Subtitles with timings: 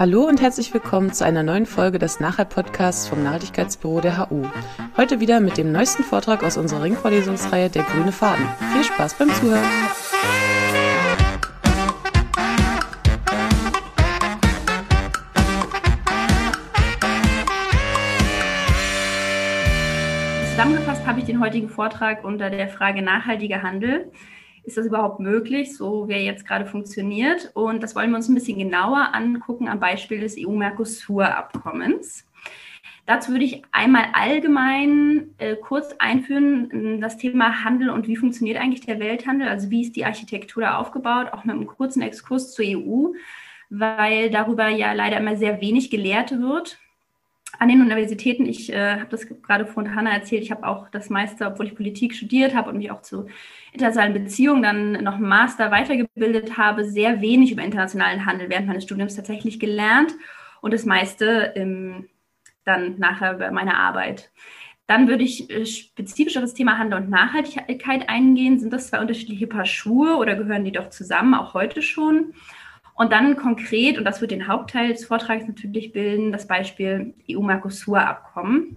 [0.00, 4.46] Hallo und herzlich willkommen zu einer neuen Folge des Nachhalt-Podcasts vom Nachhaltigkeitsbüro der HU.
[4.96, 8.48] Heute wieder mit dem neuesten Vortrag aus unserer Ringvorlesungsreihe Der grüne Faden.
[8.72, 9.62] Viel Spaß beim Zuhören!
[20.48, 24.10] Zusammengefasst habe ich den heutigen Vortrag unter der Frage nachhaltiger Handel
[24.64, 27.50] ist das überhaupt möglich, so wie er jetzt gerade funktioniert?
[27.54, 32.26] Und das wollen wir uns ein bisschen genauer angucken am Beispiel des EU-Mercosur-Abkommens.
[33.06, 38.86] Dazu würde ich einmal allgemein äh, kurz einführen, das Thema Handel und wie funktioniert eigentlich
[38.86, 42.64] der Welthandel, also wie ist die Architektur da aufgebaut, auch mit einem kurzen Exkurs zur
[42.68, 43.08] EU,
[43.68, 46.78] weil darüber ja leider immer sehr wenig gelehrt wird
[47.58, 51.10] an den Universitäten, ich äh, habe das gerade von Hanna erzählt, ich habe auch das
[51.10, 53.26] meiste, obwohl ich Politik studiert habe und mich auch zu
[53.72, 59.16] internationalen Beziehungen dann noch Master weitergebildet habe, sehr wenig über internationalen Handel während meines Studiums
[59.16, 60.14] tatsächlich gelernt
[60.60, 62.08] und das meiste ähm,
[62.64, 64.30] dann nachher über meine Arbeit.
[64.86, 68.58] Dann würde ich äh, spezifisch auf das Thema Handel und Nachhaltigkeit eingehen.
[68.58, 72.34] Sind das zwei unterschiedliche Paar Schuhe oder gehören die doch zusammen, auch heute schon?
[72.94, 78.76] Und dann konkret, und das wird den Hauptteil des Vortrags natürlich bilden, das Beispiel EU-Mercosur-Abkommen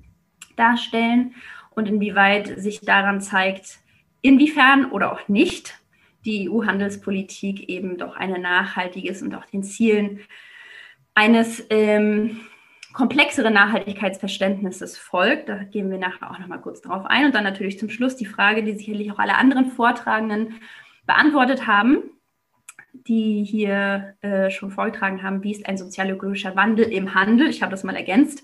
[0.56, 1.34] darstellen
[1.72, 3.80] und inwieweit sich daran zeigt,
[4.24, 5.80] inwiefern oder auch nicht
[6.26, 10.22] die EU-Handelspolitik eben doch eine nachhaltiges und auch den Zielen
[11.14, 12.40] eines ähm,
[12.94, 15.50] komplexeren Nachhaltigkeitsverständnisses folgt.
[15.50, 17.26] Da gehen wir nachher auch nochmal kurz drauf ein.
[17.26, 20.56] Und dann natürlich zum Schluss die Frage, die sicherlich auch alle anderen Vortragenden
[21.06, 22.04] beantwortet haben
[22.94, 27.72] die hier äh, schon vorgetragen haben, wie ist ein sozialökologischer Wandel im Handel, ich habe
[27.72, 28.44] das mal ergänzt,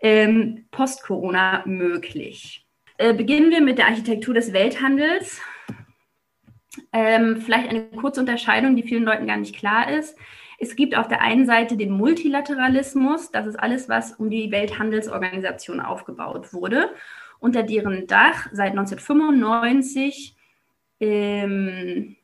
[0.00, 2.66] ähm, post-Corona möglich.
[3.00, 5.40] Äh, beginnen wir mit der Architektur des Welthandels.
[6.92, 10.18] Ähm, vielleicht eine kurze Unterscheidung, die vielen Leuten gar nicht klar ist.
[10.58, 15.80] Es gibt auf der einen Seite den Multilateralismus, das ist alles, was um die Welthandelsorganisation
[15.80, 16.90] aufgebaut wurde,
[17.38, 20.36] unter deren Dach seit 1995
[21.00, 22.16] ähm,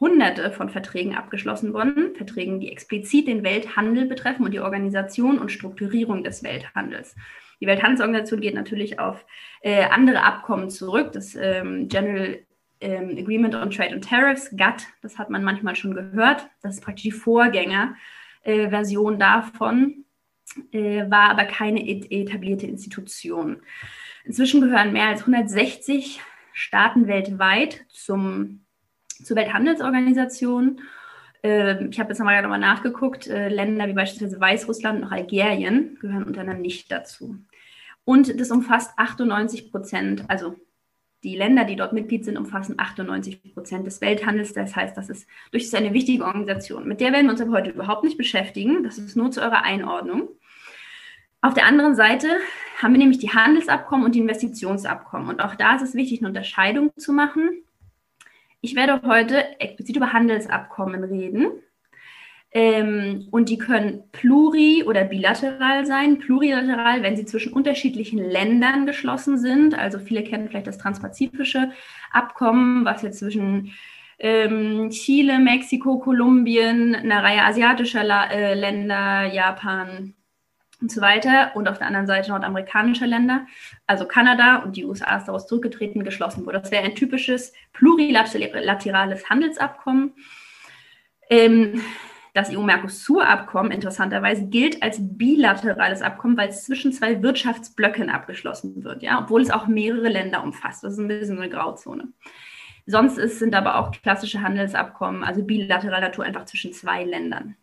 [0.00, 5.52] Hunderte von Verträgen abgeschlossen worden, Verträgen, die explizit den Welthandel betreffen und die Organisation und
[5.52, 7.14] Strukturierung des Welthandels.
[7.60, 9.24] Die Welthandelsorganisation geht natürlich auf
[9.62, 12.38] äh, andere Abkommen zurück, das ähm, General
[12.80, 16.84] ähm, Agreement on Trade and Tariffs, GATT, das hat man manchmal schon gehört, das ist
[16.84, 20.04] praktisch die Vorgängerversion äh, davon,
[20.72, 23.62] äh, war aber keine etablierte Institution.
[24.24, 26.20] Inzwischen gehören mehr als 160
[26.52, 28.64] Staaten weltweit zum
[29.22, 30.80] zur Welthandelsorganisation.
[31.42, 33.26] Ähm, ich habe jetzt nochmal, nochmal nachgeguckt.
[33.26, 37.36] Äh, Länder wie beispielsweise Weißrussland und auch Algerien gehören unter anderem nicht dazu.
[38.08, 40.54] Und das umfasst 98 Prozent, also
[41.24, 44.54] die Länder, die dort Mitglied sind, umfassen 98 Prozent des Welthandels.
[44.54, 46.88] Das heißt, das ist durchaus eine wichtige Organisation.
[46.88, 48.82] Mit der werden wir uns aber heute überhaupt nicht beschäftigen.
[48.82, 50.30] Das ist nur zu eurer Einordnung.
[51.42, 52.28] Auf der anderen Seite
[52.80, 55.28] haben wir nämlich die Handelsabkommen und die Investitionsabkommen.
[55.28, 57.62] Und auch da ist es wichtig, eine Unterscheidung zu machen.
[58.62, 61.62] Ich werde heute explizit über Handelsabkommen reden.
[62.50, 66.18] Ähm, und die können pluri- oder bilateral sein.
[66.18, 69.78] Plurilateral, wenn sie zwischen unterschiedlichen Ländern geschlossen sind.
[69.78, 71.70] Also viele kennen vielleicht das transpazifische
[72.10, 73.72] Abkommen, was jetzt zwischen
[74.18, 80.14] ähm, Chile, Mexiko, Kolumbien, einer Reihe asiatischer La äh, Länder, Japan,
[80.80, 83.46] und so weiter und auf der anderen Seite nordamerikanische Länder,
[83.86, 86.60] also Kanada und die USA ist daraus zurückgetreten, geschlossen wurde.
[86.60, 90.14] Das wäre ein typisches plurilaterales Handelsabkommen.
[91.30, 91.82] Ähm,
[92.38, 99.20] das EU-Mercosur-Abkommen interessanterweise gilt als bilaterales Abkommen, weil es zwischen zwei Wirtschaftsblöcken abgeschlossen wird, ja,
[99.20, 100.84] obwohl es auch mehrere Länder umfasst.
[100.84, 102.08] Das ist ein bisschen eine Grauzone.
[102.86, 107.56] Sonst ist, sind aber auch klassische Handelsabkommen, also bilateraler Natur, einfach zwischen zwei Ländern.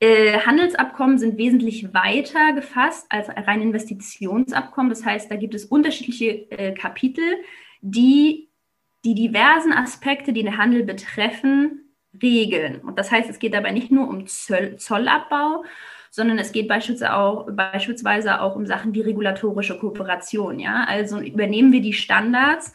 [0.00, 4.90] Äh, Handelsabkommen sind wesentlich weiter gefasst als rein Investitionsabkommen.
[4.90, 7.22] Das heißt, da gibt es unterschiedliche äh, Kapitel,
[7.82, 8.48] die
[9.04, 11.81] die diversen Aspekte, die den Handel betreffen,
[12.20, 12.80] regeln.
[12.80, 15.64] Und das heißt, es geht dabei nicht nur um Zoll Zollabbau,
[16.10, 20.58] sondern es geht beispielsweise auch, beispielsweise auch um Sachen wie regulatorische Kooperation.
[20.58, 20.84] Ja?
[20.86, 22.74] Also übernehmen wir die Standards,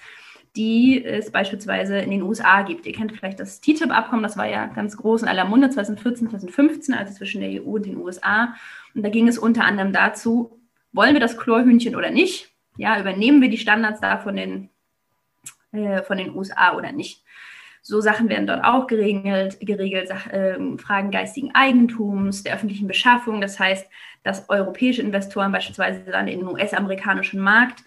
[0.56, 2.88] die es beispielsweise in den USA gibt.
[2.88, 6.96] Ihr kennt vielleicht das TTIP-Abkommen, das war ja ganz groß in aller Munde 2014, 2015,
[6.96, 8.56] also zwischen der EU und den USA.
[8.96, 10.60] Und da ging es unter anderem dazu,
[10.92, 12.52] wollen wir das Chlorhühnchen oder nicht?
[12.76, 14.70] Ja, übernehmen wir die Standards da von den,
[15.74, 17.24] äh, von den USA oder nicht?
[17.88, 23.40] So Sachen werden dort auch geregelt, geregelt äh, Fragen geistigen Eigentums, der öffentlichen Beschaffung.
[23.40, 23.88] Das heißt,
[24.24, 27.86] dass europäische Investoren beispielsweise dann in den US-amerikanischen Markt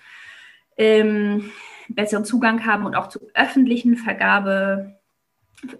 [0.78, 1.50] ähm,
[1.90, 4.96] besseren Zugang haben und auch zu öffentlichen Vergabe,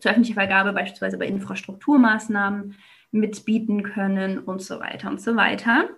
[0.00, 2.76] zur öffentlichen Vergabe beispielsweise bei Infrastrukturmaßnahmen
[3.12, 5.88] mitbieten können und so weiter und so weiter.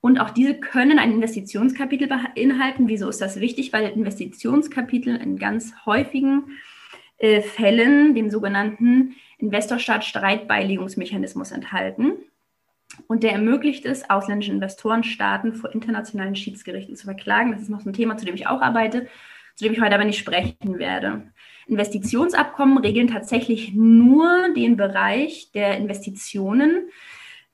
[0.00, 2.88] Und auch diese können ein Investitionskapitel beinhalten.
[2.88, 3.72] Wieso ist das wichtig?
[3.72, 6.58] Weil Investitionskapitel in ganz häufigen
[7.22, 12.14] äh, Fällen den sogenannten Investorstaat-Streitbeilegungsmechanismus enthalten.
[13.06, 17.52] Und der ermöglicht es, ausländische Investoren Staaten vor internationalen Schiedsgerichten zu verklagen.
[17.52, 19.06] Das ist noch so ein Thema, zu dem ich auch arbeite,
[19.54, 21.30] zu dem ich heute aber nicht sprechen werde.
[21.68, 26.88] Investitionsabkommen regeln tatsächlich nur den Bereich der Investitionen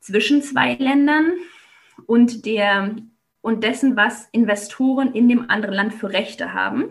[0.00, 1.32] zwischen zwei Ländern
[2.06, 2.96] und, der,
[3.42, 6.86] und dessen, was Investoren in dem anderen Land für Rechte haben.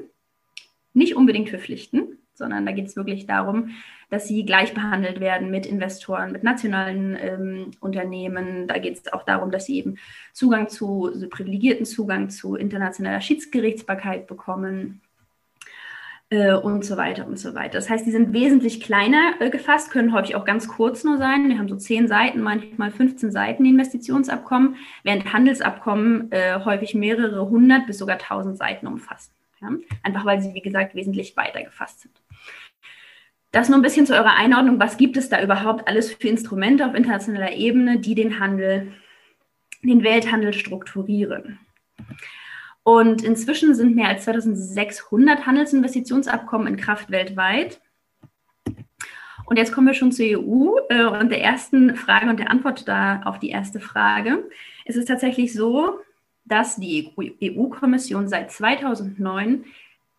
[0.94, 3.72] Nicht unbedingt für Pflichten, sondern da geht es wirklich darum,
[4.10, 8.68] dass sie gleich behandelt werden mit Investoren, mit nationalen ähm, Unternehmen.
[8.68, 9.98] Da geht es auch darum, dass sie eben
[10.34, 15.02] Zugang zu, so privilegierten Zugang zu internationaler Schiedsgerichtsbarkeit bekommen
[16.30, 17.74] äh, und so weiter und so weiter.
[17.74, 21.48] Das heißt, die sind wesentlich kleiner äh, gefasst, können häufig auch ganz kurz nur sein.
[21.48, 27.88] Wir haben so zehn Seiten, manchmal 15 Seiten Investitionsabkommen, während Handelsabkommen äh, häufig mehrere hundert
[27.88, 29.37] bis sogar tausend Seiten umfassen.
[29.62, 29.70] Ja?
[30.04, 32.22] Einfach weil sie, wie gesagt, wesentlich weiter gefasst sind.
[33.52, 34.80] Das nur ein bisschen zu eurer Einordnung.
[34.80, 38.94] Was gibt es da überhaupt alles für Instrumente auf internationaler Ebene, die den Handel,
[39.82, 41.60] den Welthandel strukturieren?
[42.84, 47.82] Und inzwischen sind mehr als 2600 Handelsinvestitionsabkommen in Kraft weltweit.
[49.46, 52.88] Und jetzt kommen wir schon zur EU äh, und der ersten Frage und der Antwort
[52.88, 54.50] da auf die erste Frage.
[54.86, 56.00] Es ist tatsächlich so,
[56.48, 57.12] dass die
[57.44, 59.66] EU-Kommission seit 2009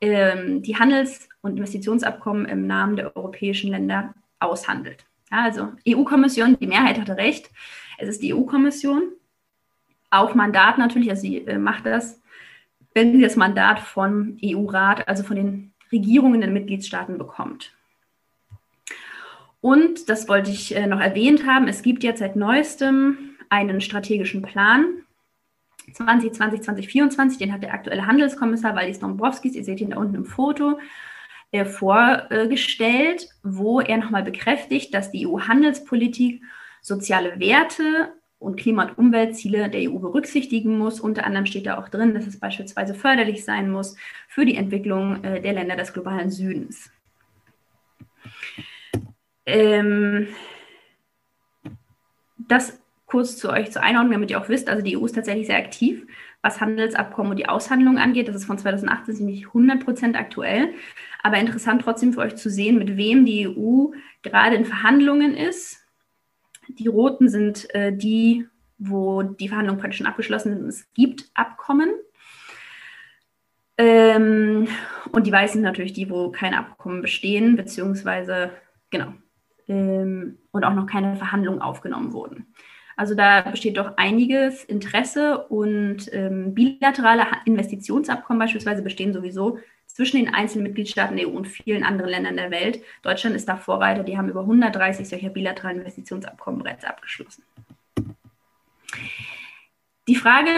[0.00, 5.04] ähm, die Handels- und Investitionsabkommen im Namen der europäischen Länder aushandelt.
[5.30, 7.50] Ja, also EU-Kommission, die Mehrheit hatte recht.
[7.98, 9.12] Es ist die EU-Kommission.
[10.10, 12.20] Auf Mandat natürlich, also sie äh, macht das
[12.98, 17.72] wenn sie das Mandat vom EU-Rat, also von den Regierungen der Mitgliedstaaten bekommt.
[19.60, 24.42] Und, das wollte ich äh, noch erwähnt haben, es gibt jetzt seit neuestem einen strategischen
[24.42, 24.84] Plan
[25.93, 30.25] 2020, 2024, den hat der aktuelle Handelskommissar Valdis Dombrovskis, ihr seht ihn da unten im
[30.25, 30.79] Foto,
[31.50, 36.43] äh, vorgestellt, wo er nochmal bekräftigt, dass die EU-Handelspolitik
[36.82, 41.00] soziale Werte und Klima- und Umweltziele der EU berücksichtigen muss.
[41.00, 43.96] Unter anderem steht da auch drin, dass es beispielsweise förderlich sein muss
[44.29, 46.91] für die Entwicklung äh, der Länder des globalen Südens.
[49.46, 50.29] Ähm,
[52.37, 55.49] das kurz zu euch zur Einordnung, damit ihr auch wisst, also die EU ist tatsächlich
[55.49, 56.06] sehr aktiv,
[56.43, 58.28] was Handelsabkommen und die Aushandlung angeht.
[58.28, 60.75] Das ist von 2018 nicht 100 Prozent aktuell,
[61.22, 63.88] aber interessant trotzdem für euch zu sehen, mit wem die EU
[64.22, 65.84] gerade in Verhandlungen ist
[66.69, 68.46] die roten sind äh, die,
[68.78, 70.69] wo die Verhandlungen praktisch schon abgeschlossen sind.
[70.69, 71.90] Es gibt Abkommen.
[73.76, 74.69] Ähm,
[75.12, 78.50] und die weißen natürlich die, wo keine Abkommen bestehen, beziehungsweise,
[78.90, 79.14] genau,
[79.69, 82.52] ähm, und auch noch keine Verhandlungen aufgenommen wurden.
[82.98, 90.34] Also da besteht doch einiges Interesse und ähm, bilaterale Investitionsabkommen beispielsweise bestehen sowieso zwischen den
[90.34, 92.82] einzelnen Mitgliedstaaten der EU und vielen anderen Ländern der Welt.
[93.02, 97.44] Deutschland ist da Vorreiter, die haben über 130 solcher bilateralen Investitionsabkommen bereits abgeschlossen.
[100.08, 100.50] Die Frage,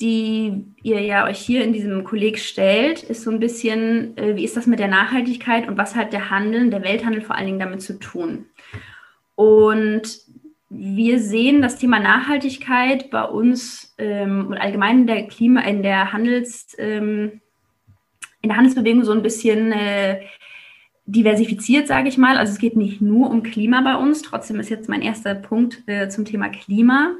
[0.00, 4.44] die ihr ja euch hier in diesem Kolleg stellt, ist so ein bisschen, äh, wie
[4.44, 7.58] ist das mit der Nachhaltigkeit und was hat der Handel, der Welthandel vor allen Dingen
[7.58, 8.46] damit zu tun?
[9.34, 10.20] Und
[10.76, 16.12] wir sehen das Thema Nachhaltigkeit bei uns ähm, und allgemein in der Klima, in der
[16.12, 17.40] Handels, ähm,
[18.40, 20.22] in der Handelsbewegung so ein bisschen äh,
[21.06, 22.36] diversifiziert, sage ich mal.
[22.36, 24.22] Also es geht nicht nur um Klima bei uns.
[24.22, 27.16] Trotzdem ist jetzt mein erster Punkt äh, zum Thema Klima.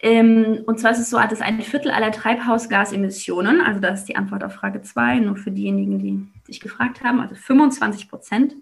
[0.00, 4.16] Ähm, und zwar ist es so, dass ein Viertel aller Treibhausgasemissionen, also das ist die
[4.16, 8.54] Antwort auf Frage 2, nur für diejenigen, die sich gefragt haben, also 25 Prozent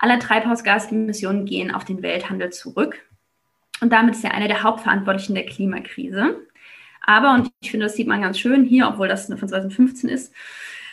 [0.00, 2.98] aller Treibhausgasemissionen gehen auf den Welthandel zurück.
[3.82, 6.36] Und damit ist er einer der Hauptverantwortlichen der Klimakrise.
[7.04, 10.32] Aber, und ich finde, das sieht man ganz schön hier, obwohl das von 2015 ist,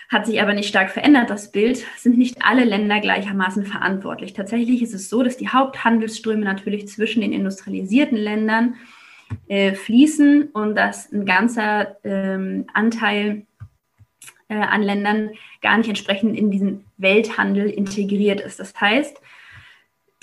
[0.09, 4.33] hat sich aber nicht stark verändert, das Bild, sind nicht alle Länder gleichermaßen verantwortlich.
[4.33, 8.73] Tatsächlich ist es so, dass die Haupthandelsströme natürlich zwischen den industrialisierten Ländern
[9.47, 13.45] äh, fließen und dass ein ganzer ähm, Anteil
[14.47, 15.29] äh, an Ländern
[15.61, 18.59] gar nicht entsprechend in diesen Welthandel integriert ist.
[18.59, 19.21] Das heißt,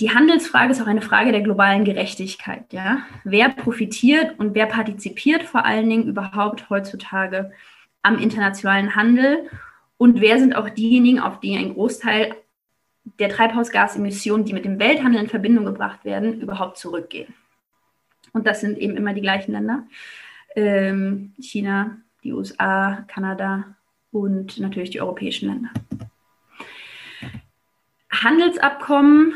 [0.00, 2.72] die Handelsfrage ist auch eine Frage der globalen Gerechtigkeit.
[2.72, 2.98] Ja?
[3.24, 7.52] Wer profitiert und wer partizipiert vor allen Dingen überhaupt heutzutage
[8.02, 9.48] am internationalen Handel
[9.96, 12.34] und wer sind auch diejenigen, auf die ein Großteil
[13.18, 17.32] der Treibhausgasemissionen, die mit dem Welthandel in Verbindung gebracht werden, überhaupt zurückgehen.
[18.32, 19.84] Und das sind eben immer die gleichen Länder.
[20.54, 23.76] Ähm, China, die USA, Kanada
[24.12, 25.70] und natürlich die europäischen Länder.
[28.10, 29.34] Handelsabkommen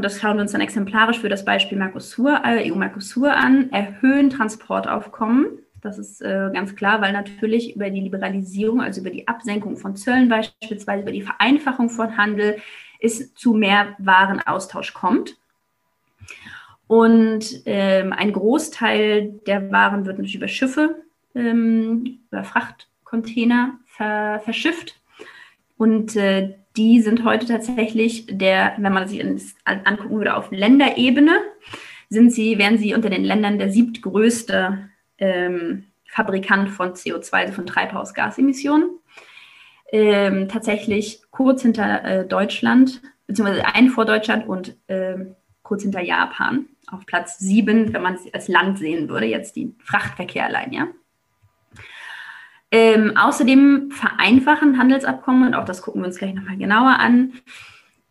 [0.00, 5.58] und das schauen wir uns dann exemplarisch für das Beispiel Mercosur, EU-Mercosur an, erhöhen Transportaufkommen.
[5.82, 9.96] Das ist äh, ganz klar, weil natürlich über die Liberalisierung, also über die Absenkung von
[9.96, 12.56] Zöllen beispielsweise, über die Vereinfachung von Handel,
[12.98, 15.36] es zu mehr Warenaustausch kommt.
[16.86, 21.02] Und ähm, ein Großteil der Waren wird natürlich über Schiffe,
[21.34, 24.98] ähm, über Frachtcontainer ver verschifft.
[25.76, 29.22] Und äh, die sind heute tatsächlich der, wenn man sich
[29.64, 31.38] angucken würde, auf Länderebene,
[32.08, 37.66] sind sie, wären sie unter den Ländern der siebtgrößte ähm, Fabrikant von CO2, also von
[37.66, 38.98] Treibhausgasemissionen.
[39.92, 45.16] Ähm, tatsächlich kurz hinter äh, Deutschland, beziehungsweise ein vor Deutschland und äh,
[45.62, 46.64] kurz hinter Japan.
[46.90, 50.88] Auf Platz sieben, wenn man es als Land sehen würde, jetzt die Frachtverkehr allein, ja.
[52.72, 57.32] Ähm, außerdem vereinfachen Handelsabkommen, und auch das gucken wir uns gleich nochmal genauer an,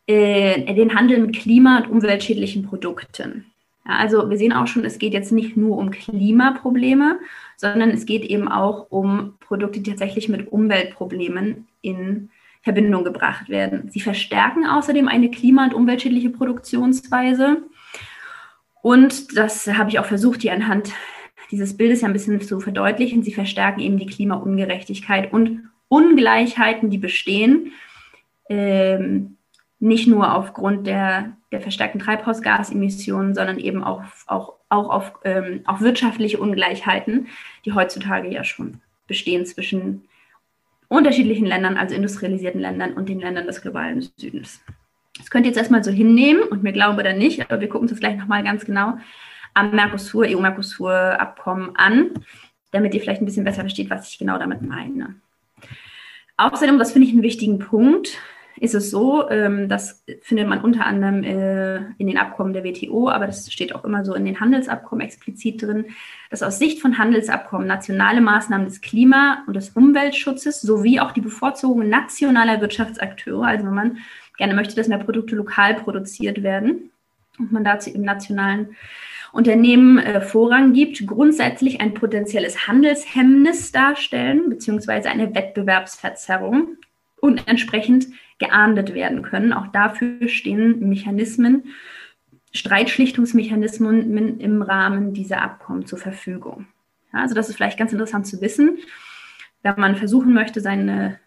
[0.05, 3.45] äh, den Handel mit klima- und umweltschädlichen Produkten.
[3.85, 7.19] Ja, also wir sehen auch schon, es geht jetzt nicht nur um Klimaprobleme,
[7.55, 12.29] sondern es geht eben auch um Produkte, die tatsächlich mit Umweltproblemen in
[12.61, 13.89] Verbindung gebracht werden.
[13.89, 17.63] Sie verstärken außerdem eine klima- und umweltschädliche Produktionsweise.
[18.81, 20.91] Und das habe ich auch versucht, hier anhand
[21.51, 23.23] dieses Bildes ja ein bisschen zu verdeutlichen.
[23.23, 27.71] Sie verstärken eben die Klimaungerechtigkeit und Ungleichheiten, die bestehen,
[28.47, 29.37] ähm,
[29.79, 35.81] nicht nur aufgrund der, der verstärkten Treibhausgasemissionen, sondern eben auch, auch, auch auf ähm, auch
[35.81, 37.27] wirtschaftliche Ungleichheiten,
[37.65, 40.03] die heutzutage ja schon bestehen zwischen
[40.89, 44.61] unterschiedlichen Ländern, also industrialisierten Ländern und den Ländern des globalen Südens.
[45.17, 47.83] Das könnt ihr jetzt erstmal so hinnehmen und mir glauben oder nicht, aber wir gucken
[47.83, 48.97] uns das gleich nochmal ganz genau
[49.59, 52.11] am Mercosur, EU-Mercosur-Abkommen an,
[52.71, 55.15] damit ihr vielleicht ein bisschen besser versteht, was ich genau damit meine.
[56.37, 58.17] Außerdem, das finde ich einen wichtigen Punkt,
[58.61, 63.09] ist es so, ähm, das findet man unter anderem äh, in den Abkommen der WTO,
[63.09, 65.85] aber das steht auch immer so in den Handelsabkommen explizit drin,
[66.29, 71.21] dass aus Sicht von Handelsabkommen nationale Maßnahmen des Klima- und des Umweltschutzes sowie auch die
[71.21, 73.97] Bevorzugung nationaler Wirtschaftsakteure, also wenn man
[74.37, 76.91] gerne möchte, dass mehr Produkte lokal produziert werden
[77.37, 78.75] und man dazu im nationalen
[79.31, 86.77] Unternehmen äh, Vorrang gibt, grundsätzlich ein potenzielles Handelshemmnis darstellen, beziehungsweise eine Wettbewerbsverzerrung
[87.21, 88.07] und entsprechend
[88.39, 89.53] geahndet werden können.
[89.53, 91.65] Auch dafür stehen Mechanismen,
[92.51, 96.67] Streitschlichtungsmechanismen im Rahmen dieser Abkommen zur Verfügung.
[97.11, 98.79] Also das ist vielleicht ganz interessant zu wissen,
[99.61, 101.19] wenn man versuchen möchte, seine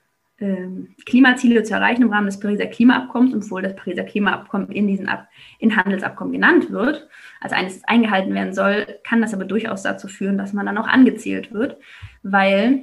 [1.07, 5.29] Klimaziele zu erreichen im Rahmen des Pariser Klimaabkommens, obwohl das Pariser Klimaabkommen in diesen Ab
[5.59, 7.09] in Handelsabkommen genannt wird,
[7.41, 10.89] als eines eingehalten werden soll, kann das aber durchaus dazu führen, dass man dann auch
[10.89, 11.77] angezählt wird,
[12.23, 12.83] weil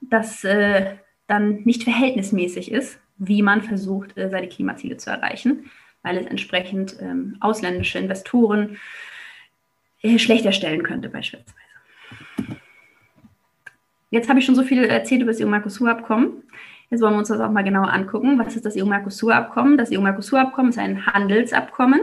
[0.00, 5.70] das äh, dann nicht verhältnismäßig ist, wie man versucht, äh, seine Klimaziele zu erreichen,
[6.02, 8.78] weil es entsprechend ähm, ausländische Investoren
[10.02, 11.59] äh, schlechter stellen könnte beispielsweise.
[14.10, 16.42] Jetzt habe ich schon so viel erzählt über das EU-Mercosur-Abkommen.
[16.90, 18.40] Jetzt wollen wir uns das auch mal genauer angucken.
[18.40, 19.78] Was ist das EU-Mercosur-Abkommen?
[19.78, 22.00] Das EU-Mercosur-Abkommen ist ein Handelsabkommen,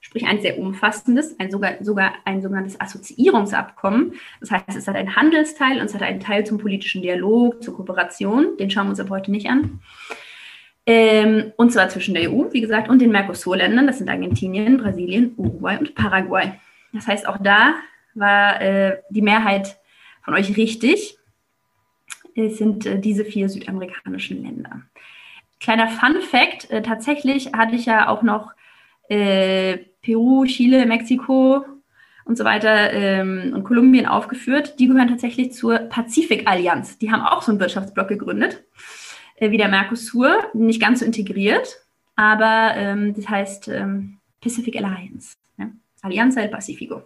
[0.00, 4.14] sprich ein sehr umfassendes, ein sogar, sogar ein sogenanntes Assoziierungsabkommen.
[4.40, 7.76] Das heißt, es hat einen Handelsteil und es hat einen Teil zum politischen Dialog, zur
[7.76, 8.56] Kooperation.
[8.58, 9.78] Den schauen wir uns aber heute nicht an.
[10.86, 13.86] Ähm, und zwar zwischen der EU, wie gesagt, und den Mercosur-Ländern.
[13.86, 16.54] Das sind Argentinien, Brasilien, Uruguay und Paraguay.
[16.92, 17.76] Das heißt, auch da
[18.14, 19.76] war äh, die Mehrheit
[20.24, 21.16] von euch richtig
[22.36, 24.82] sind äh, diese vier südamerikanischen Länder.
[25.60, 28.52] Kleiner Fun Fact, äh, tatsächlich hatte ich ja auch noch
[29.08, 31.64] äh, Peru, Chile, Mexiko
[32.24, 34.78] und so weiter ähm, und Kolumbien aufgeführt.
[34.78, 36.98] Die gehören tatsächlich zur Pazifikallianz.
[36.98, 38.64] Die haben auch so einen Wirtschaftsblock gegründet,
[39.36, 41.80] äh, wie der Mercosur, nicht ganz so integriert,
[42.16, 45.68] aber ähm, das heißt ähm, Pacific Alliance, ja?
[46.02, 47.02] Alianza del Pacifico.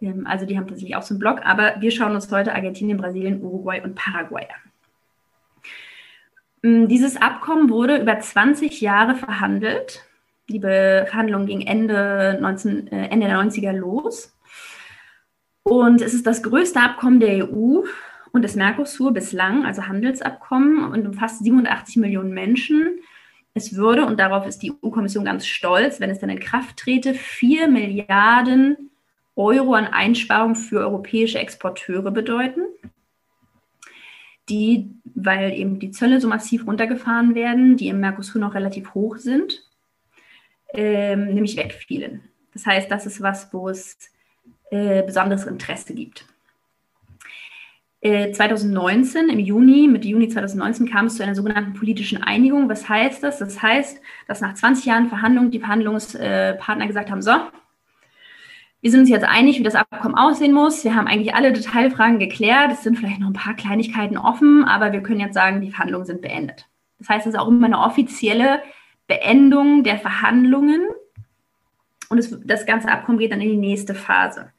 [0.00, 2.98] Ähm, also die haben tatsächlich auch so einen Blog, aber wir schauen uns heute Argentinien,
[2.98, 4.70] Brasilien, Uruguay und Paraguay an.
[6.62, 10.04] Ähm, dieses Abkommen wurde über 20 Jahre verhandelt.
[10.48, 14.36] Die Verhandlung ging Ende, 19, äh, Ende der 90er los.
[15.62, 17.82] Und es ist das größte Abkommen der EU
[18.32, 22.98] und des Mercosur bislang, also Handelsabkommen, und umfasst 87 Millionen Menschen.
[23.54, 27.14] Es würde, und darauf ist die EU-Kommission ganz stolz, wenn es dann in Kraft trete,
[27.14, 28.89] 4 Milliarden
[29.40, 32.60] Euro an Einsparungen für europäische Exporteure bedeuten,
[34.48, 39.16] die, weil eben die Zölle so massiv runtergefahren werden, die im Mercosur noch relativ hoch
[39.16, 39.62] sind,
[40.74, 42.22] ähm, nämlich wegfielen.
[42.52, 44.10] Das heißt, das ist was, wo es
[44.70, 46.26] äh, besonderes Interesse gibt.
[48.02, 52.68] 2019, äh, im Juni, Mitte Juni 2019 kam es zu einer sogenannten politischen Einigung.
[52.68, 53.38] Was heißt das?
[53.38, 57.32] Das heißt, dass nach 20 Jahren Verhandlungen die Verhandlungspartner gesagt haben, so,
[58.80, 60.84] wir sind uns jetzt einig, wie das Abkommen aussehen muss.
[60.84, 62.72] Wir haben eigentlich alle Detailfragen geklärt.
[62.72, 66.06] Es sind vielleicht noch ein paar Kleinigkeiten offen, aber wir können jetzt sagen, die Verhandlungen
[66.06, 66.66] sind beendet.
[66.98, 68.62] Das heißt, es ist auch immer eine offizielle
[69.06, 70.82] Beendung der Verhandlungen
[72.10, 74.52] und es, das ganze Abkommen geht dann in die nächste Phase.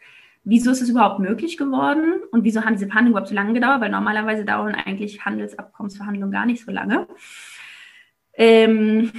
[0.44, 3.82] Wieso ist es überhaupt möglich geworden und wieso haben diese Verhandlungen überhaupt so lange gedauert?
[3.82, 7.08] Weil normalerweise dauern eigentlich Handelsabkommensverhandlungen gar nicht so lange.
[8.34, 9.12] Ähm,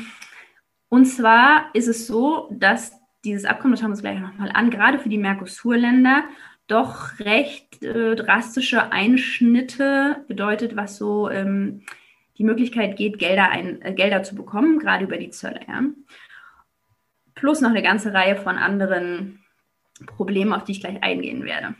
[0.89, 4.71] und zwar ist es so, dass dieses Abkommen, das schauen wir uns gleich nochmal an,
[4.71, 6.25] gerade für die Mercosur-Länder
[6.67, 11.83] doch recht äh, drastische Einschnitte bedeutet, was so ähm,
[12.39, 15.61] die Möglichkeit geht, Gelder, ein, äh, Gelder zu bekommen, gerade über die Zölle.
[15.69, 15.83] Ja.
[17.35, 19.41] Plus noch eine ganze Reihe von anderen
[20.07, 21.75] Problemen, auf die ich gleich eingehen werde.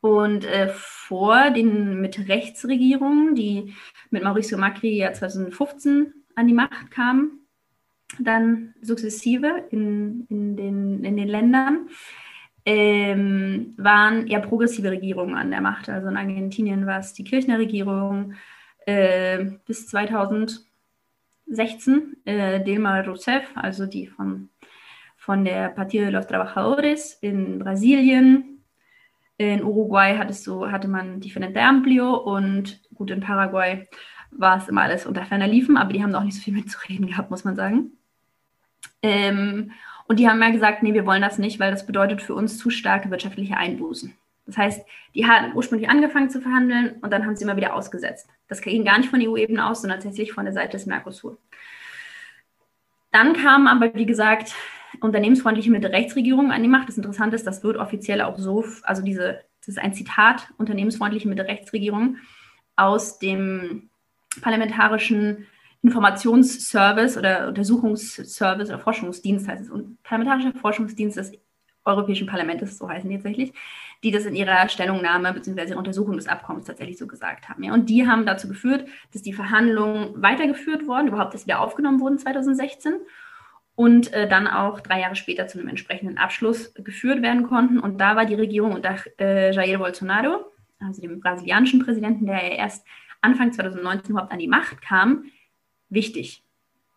[0.00, 3.74] Und äh, vor den Mitte-Rechts-Regierungen, die
[4.10, 7.45] mit Mauricio Macri ja 2015 an die Macht kamen,
[8.20, 11.88] dann sukzessive in, in, den, in den Ländern,
[12.64, 15.88] ähm, waren eher progressive Regierungen an der Macht.
[15.88, 18.34] Also in Argentinien war es die Kirchner-Regierung
[18.86, 24.48] äh, bis 2016, äh, Dilma Rousseff, also die von
[25.26, 28.62] von der Partido de los Trabajadores in Brasilien.
[29.38, 33.88] In Uruguay hattest so, hatte man die Frente Amplio und gut, in Paraguay
[34.30, 37.08] war es immer alles unter ferner Liefen, aber die haben auch nicht so viel mitzureden
[37.08, 37.90] gehabt, muss man sagen.
[39.02, 39.72] Ähm,
[40.08, 42.58] und die haben ja gesagt, nee, wir wollen das nicht, weil das bedeutet für uns
[42.58, 44.16] zu starke wirtschaftliche Einbußen.
[44.46, 48.28] Das heißt, die hatten ursprünglich angefangen zu verhandeln und dann haben sie immer wieder ausgesetzt.
[48.48, 51.36] Das ging gar nicht von EU-Ebene aus, sondern tatsächlich von der Seite des Mercosur.
[53.10, 54.54] Dann kam aber, wie gesagt,
[55.00, 56.88] unternehmensfreundliche Mitte-Rechtsregierung an die Macht.
[56.88, 61.28] Das Interessante ist, das wird offiziell auch so, also diese, das ist ein Zitat, unternehmensfreundliche
[61.28, 62.18] Mitte-Rechtsregierung
[62.76, 63.90] aus dem
[64.42, 65.46] parlamentarischen
[65.86, 71.32] Informationsservice oder Untersuchungsservice oder Forschungsdienst heißt es, und parlamentarischer Forschungsdienst des
[71.84, 73.52] Europäischen Parlaments, so heißen die tatsächlich,
[74.02, 75.74] die das in ihrer Stellungnahme bzw.
[75.74, 77.62] Untersuchung des Abkommens tatsächlich so gesagt haben.
[77.62, 77.72] Ja.
[77.72, 82.18] Und die haben dazu geführt, dass die Verhandlungen weitergeführt wurden, überhaupt dass wieder aufgenommen wurden
[82.18, 82.94] 2016
[83.76, 87.78] und äh, dann auch drei Jahre später zu einem entsprechenden Abschluss geführt werden konnten.
[87.78, 90.46] Und da war die Regierung unter äh, Jair Bolsonaro,
[90.80, 92.84] also dem brasilianischen Präsidenten, der ja erst
[93.20, 95.24] Anfang 2019 überhaupt an die Macht kam,
[95.88, 96.42] wichtig.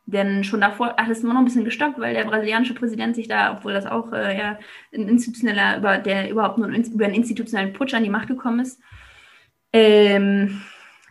[0.06, 3.28] Denn schon davor hat es immer noch ein bisschen gestoppt, weil der brasilianische Präsident sich
[3.28, 4.60] da, obwohl das auch äh, ja,
[4.94, 8.82] ein institutioneller, über, der überhaupt nur über einen institutionellen Putsch an die Macht gekommen ist,
[9.72, 10.62] ähm,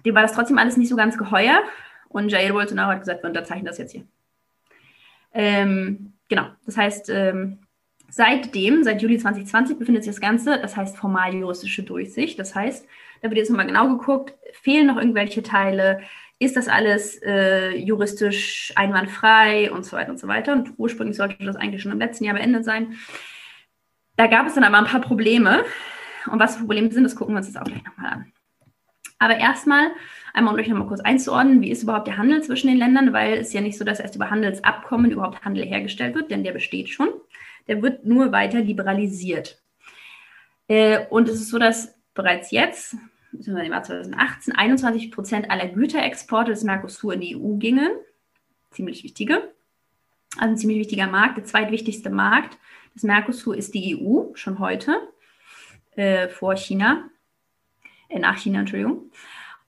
[0.05, 1.63] dem war das trotzdem alles nicht so ganz geheuer.
[2.09, 4.05] Und Jair Bolsonaro hat gesagt, wir unterzeichnen das jetzt hier.
[5.33, 7.59] Ähm, genau, das heißt, ähm,
[8.09, 12.39] seitdem, seit Juli 2020 befindet sich das Ganze, das heißt formal juristische Durchsicht.
[12.39, 12.87] Das heißt,
[13.21, 16.01] da wird jetzt nochmal genau geguckt, fehlen noch irgendwelche Teile,
[16.39, 20.53] ist das alles äh, juristisch einwandfrei und so weiter und so weiter.
[20.53, 22.97] Und ursprünglich sollte das eigentlich schon im letzten Jahr beendet sein.
[24.17, 25.65] Da gab es dann aber ein paar Probleme.
[26.31, 28.33] Und was für Probleme sind, das gucken wir uns jetzt auch gleich nochmal an.
[29.19, 29.91] Aber erstmal,
[30.33, 33.35] einmal um euch nochmal kurz einzuordnen, wie ist überhaupt der Handel zwischen den Ländern, weil
[33.39, 36.89] es ja nicht so, dass erst über Handelsabkommen überhaupt Handel hergestellt wird, denn der besteht
[36.89, 37.09] schon.
[37.67, 39.61] Der wird nur weiter liberalisiert.
[40.69, 42.97] Äh, und es ist so, dass bereits jetzt,
[43.33, 47.91] im Jahr 2018, 21 Prozent aller Güterexporte des Mercosur in die EU gingen.
[48.71, 49.53] Ziemlich wichtige.
[50.37, 51.37] Also ein ziemlich wichtiger Markt.
[51.37, 52.59] Der zweitwichtigste Markt
[52.95, 54.97] des Mercosur ist die EU, schon heute,
[55.97, 57.09] äh, vor China
[58.09, 59.11] äh, nach China, Entschuldigung.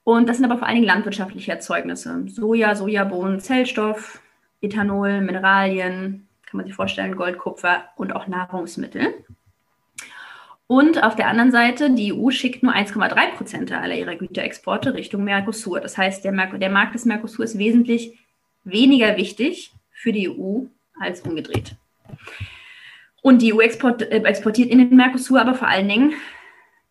[0.03, 2.23] Und das sind aber vor allen Dingen landwirtschaftliche Erzeugnisse.
[2.27, 4.21] Soja, Sojabohnen, Zellstoff,
[4.61, 9.25] Ethanol, Mineralien, kann man sich vorstellen, Gold, Kupfer und auch Nahrungsmittel.
[10.71, 15.25] Und auf der anderen Seite, die EU schickt nur 1,3 Prozent aller ihrer Güterexporte Richtung
[15.25, 15.81] Mercosur.
[15.81, 18.17] Das heißt, der, Mer der Markt des Mercosur ist wesentlich
[18.63, 20.61] weniger wichtig für die EU
[20.97, 21.75] als umgedreht.
[23.21, 26.13] Und die EU export, äh, exportiert in den Mercosur aber vor allen Dingen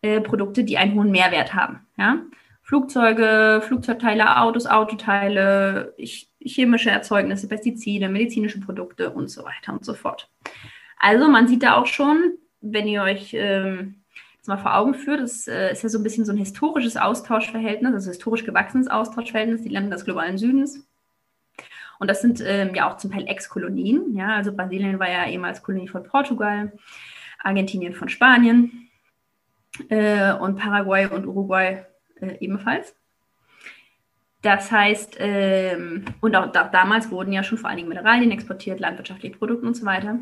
[0.03, 1.79] äh, Produkte, die einen hohen Mehrwert haben.
[1.97, 2.19] Ja?
[2.61, 5.95] Flugzeuge, Flugzeugteile, Autos, Autoteile,
[6.39, 10.29] chemische Erzeugnisse, Pestizide, medizinische Produkte und so weiter und so fort.
[10.99, 13.95] Also man sieht da auch schon, wenn ihr euch ähm,
[14.39, 16.97] das mal vor Augen führt, das äh, ist ja so ein bisschen so ein historisches
[16.97, 20.87] Austauschverhältnis, also historisch gewachsenes Austauschverhältnis, die Länder des globalen Südens.
[21.99, 24.15] Und das sind ähm, ja auch zum Teil Ex-Kolonien.
[24.15, 24.35] Ja?
[24.35, 26.71] Also Brasilien war ja ehemals Kolonie von Portugal,
[27.43, 28.89] Argentinien von Spanien
[29.89, 31.85] äh, und Paraguay und Uruguay
[32.19, 32.95] äh, ebenfalls.
[34.41, 38.79] Das heißt, ähm, und auch da, damals wurden ja schon vor allen Dingen Mineralien exportiert,
[38.79, 40.17] landwirtschaftliche Produkte und so weiter.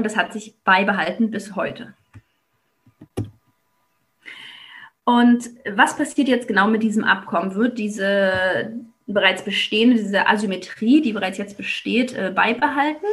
[0.00, 1.92] Und das hat sich beibehalten bis heute.
[5.04, 7.54] Und was passiert jetzt genau mit diesem Abkommen?
[7.54, 8.72] Wird diese
[9.06, 13.04] bereits bestehende, diese Asymmetrie, die bereits jetzt besteht, äh, beibehalten?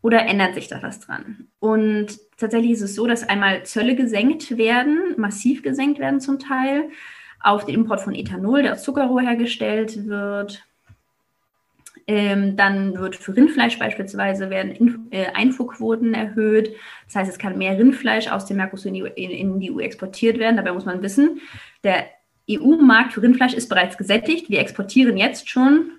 [0.00, 1.48] Oder ändert sich da was dran?
[1.58, 6.88] Und tatsächlich ist es so, dass einmal Zölle gesenkt werden, massiv gesenkt werden zum Teil,
[7.38, 10.64] auf den Import von Ethanol, der aus Zuckerrohr hergestellt wird.
[12.06, 16.74] Ähm, dann wird für Rindfleisch beispielsweise werden in, äh, Einfuhrquoten erhöht.
[17.06, 19.80] Das heißt, es kann mehr Rindfleisch aus dem Mercosur in die, in, in die EU
[19.80, 20.56] exportiert werden.
[20.56, 21.40] Dabei muss man wissen,
[21.82, 22.06] der
[22.50, 24.50] EU-Markt für Rindfleisch ist bereits gesättigt.
[24.50, 25.92] Wir exportieren jetzt schon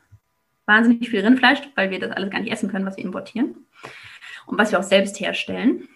[0.67, 3.65] wahnsinnig viel Rindfleisch, weil wir das alles gar nicht essen können, was wir importieren
[4.45, 5.87] und was wir auch selbst herstellen.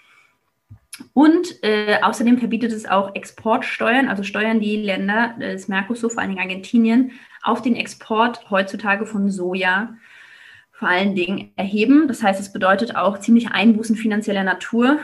[1.13, 6.31] Und äh, außerdem verbietet es auch Exportsteuern, also Steuern, die Länder des Mercosur, vor allen
[6.31, 7.11] Dingen Argentinien,
[7.43, 9.95] auf den Export heutzutage von Soja
[10.71, 12.07] vor allen Dingen erheben.
[12.07, 14.99] Das heißt, es bedeutet auch ziemlich Einbußen finanzieller Natur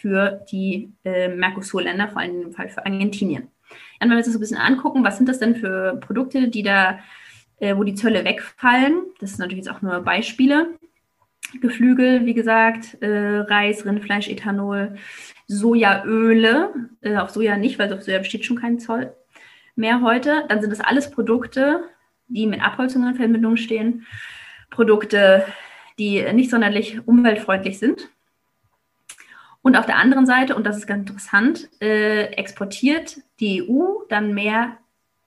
[0.00, 3.48] für die äh, Mercosur-Länder, vor allem im Fall für Argentinien.
[3.98, 6.48] Dann, wenn wir uns das so ein bisschen angucken, was sind das denn für Produkte,
[6.48, 7.00] die da,
[7.58, 9.02] äh, wo die Zölle wegfallen?
[9.18, 10.78] Das sind natürlich jetzt auch nur Beispiele.
[11.60, 14.96] Geflügel, wie gesagt, äh, Reis, Rindfleisch, Ethanol,
[15.46, 19.14] Sojaöle, äh, auf Soja nicht, weil auf Soja besteht schon kein Zoll
[19.74, 20.44] mehr heute.
[20.48, 21.84] Dann sind das alles Produkte,
[22.28, 24.06] die mit Abholzung in Verbindung stehen.
[24.70, 25.44] Produkte,
[25.98, 28.08] die nicht sonderlich umweltfreundlich sind.
[29.62, 34.32] Und auf der anderen Seite, und das ist ganz interessant, äh, exportiert die EU dann
[34.32, 34.78] mehr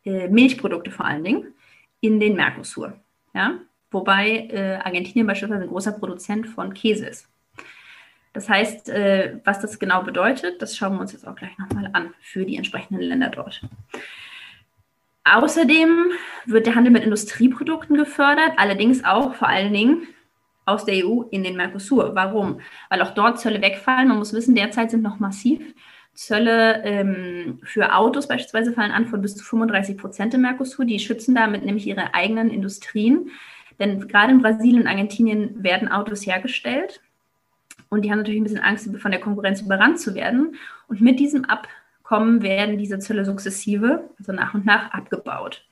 [0.06, 1.54] äh, Milchprodukte vor allen Dingen
[2.00, 2.94] in den Mercosur.
[3.34, 3.60] Ja?
[3.94, 7.28] Wobei äh, Argentinien beispielsweise ein großer Produzent von Käse ist.
[8.34, 11.90] Das heißt, äh, was das genau bedeutet, das schauen wir uns jetzt auch gleich nochmal
[11.94, 13.62] an für die entsprechenden Länder dort.
[15.24, 16.12] Außerdem
[16.46, 20.08] wird der Handel mit Industrieprodukten gefördert, allerdings auch vor allen Dingen
[20.66, 22.16] aus der EU in den Mercosur.
[22.16, 22.60] Warum?
[22.90, 24.08] Weil auch dort Zölle wegfallen.
[24.08, 25.62] Man muss wissen, derzeit sind noch massiv
[26.14, 30.86] Zölle ähm, für Autos beispielsweise fallen an von bis zu 35 Prozent im Mercosur.
[30.86, 33.32] Die schützen damit nämlich ihre eigenen Industrien.
[33.84, 37.02] Denn gerade in Brasilien und Argentinien werden Autos hergestellt
[37.90, 40.56] und die haben natürlich ein bisschen Angst, von der Konkurrenz überrannt zu werden.
[40.88, 45.66] Und mit diesem Abkommen werden diese Zölle sukzessive, also nach und nach, abgebaut.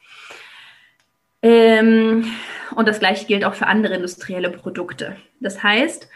[1.41, 2.25] Ähm,
[2.75, 5.15] und das gleiche gilt auch für andere industrielle Produkte.
[5.39, 6.09] Das heißt,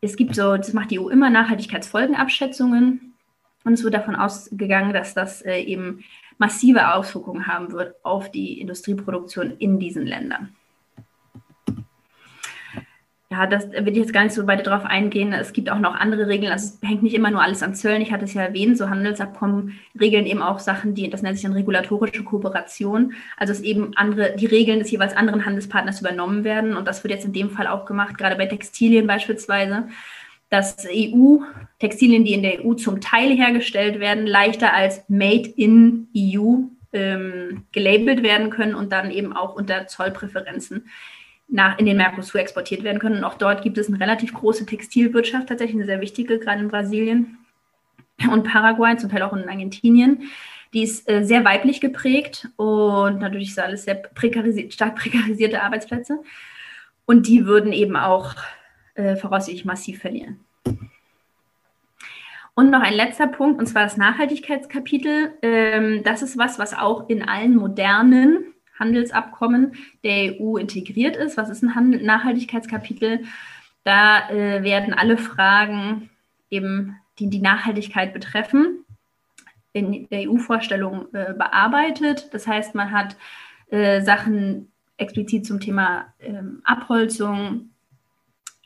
[0.00, 3.14] es gibt so, das macht die EU immer Nachhaltigkeitsfolgenabschätzungen
[3.62, 6.02] und es wird davon ausgegangen, dass das äh, eben
[6.36, 10.56] massive Auswirkungen haben wird auf die Industrieproduktion in diesen Ländern
[13.30, 15.34] ja, das will ich jetzt gar nicht so weiter darauf eingehen.
[15.34, 16.50] Es gibt auch noch andere Regeln.
[16.50, 18.00] Also es hängt nicht immer nur alles an Zöllen.
[18.00, 21.42] Ich hatte es ja erwähnt, so Handelsabkommen regeln eben auch Sachen, die, das nennt sich
[21.42, 23.12] dann regulatorische Kooperation.
[23.36, 26.74] Also es eben andere, die Regeln des jeweils anderen Handelspartners übernommen werden.
[26.74, 29.88] Und das wird jetzt in dem Fall auch gemacht, gerade bei Textilien beispielsweise,
[30.48, 31.40] dass EU,
[31.80, 36.60] Textilien, die in der EU zum Teil hergestellt werden, leichter als Made in EU
[36.94, 40.86] ähm, gelabelt werden können und dann eben auch unter Zollpräferenzen
[41.48, 43.16] nach, in den Mercosur exportiert werden können.
[43.16, 46.68] Und auch dort gibt es eine relativ große Textilwirtschaft, tatsächlich eine sehr wichtige, gerade in
[46.68, 47.38] Brasilien
[48.30, 50.30] und Paraguay, zum Teil auch in Argentinien.
[50.74, 56.18] Die ist äh, sehr weiblich geprägt und natürlich sind alles sehr prekarisi stark prekarisierte Arbeitsplätze.
[57.06, 58.34] Und die würden eben auch
[58.94, 60.40] äh, voraussichtlich massiv verlieren.
[62.54, 65.32] Und noch ein letzter Punkt, und zwar das Nachhaltigkeitskapitel.
[65.40, 71.36] Ähm, das ist was, was auch in allen modernen Handelsabkommen der EU integriert ist.
[71.36, 73.24] Was ist ein Handel Nachhaltigkeitskapitel?
[73.84, 76.10] Da äh, werden alle Fragen
[76.50, 78.84] eben, die die Nachhaltigkeit betreffen,
[79.72, 82.28] in der EU-Vorstellung äh, bearbeitet.
[82.32, 83.16] Das heißt, man hat
[83.70, 87.70] äh, Sachen explizit zum Thema ähm, Abholzung,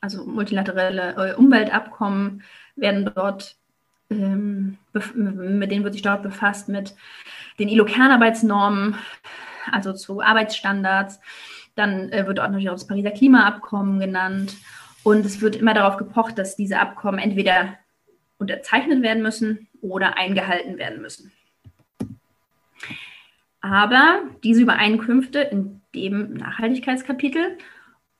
[0.00, 2.42] also multilaterale äh, Umweltabkommen
[2.76, 3.56] werden dort
[4.12, 4.78] ähm,
[5.14, 6.94] mit denen wird sich dort befasst, mit
[7.58, 8.96] den ILO-Kernarbeitsnormen,
[9.70, 11.20] also zu Arbeitsstandards.
[11.74, 14.54] Dann äh, wird auch natürlich auch das Pariser Klimaabkommen genannt.
[15.04, 17.78] Und es wird immer darauf gepocht, dass diese Abkommen entweder
[18.38, 21.32] unterzeichnet werden müssen oder eingehalten werden müssen.
[23.60, 27.58] Aber diese Übereinkünfte in dem Nachhaltigkeitskapitel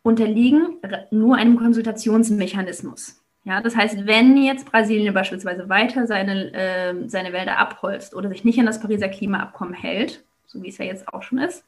[0.03, 0.79] unterliegen
[1.11, 3.23] nur einem Konsultationsmechanismus.
[3.45, 8.45] Ja, das heißt, wenn jetzt Brasilien beispielsweise weiter seine, äh, seine Wälder abholzt oder sich
[8.45, 11.65] nicht an das Pariser Klimaabkommen hält, so wie es ja jetzt auch schon ist,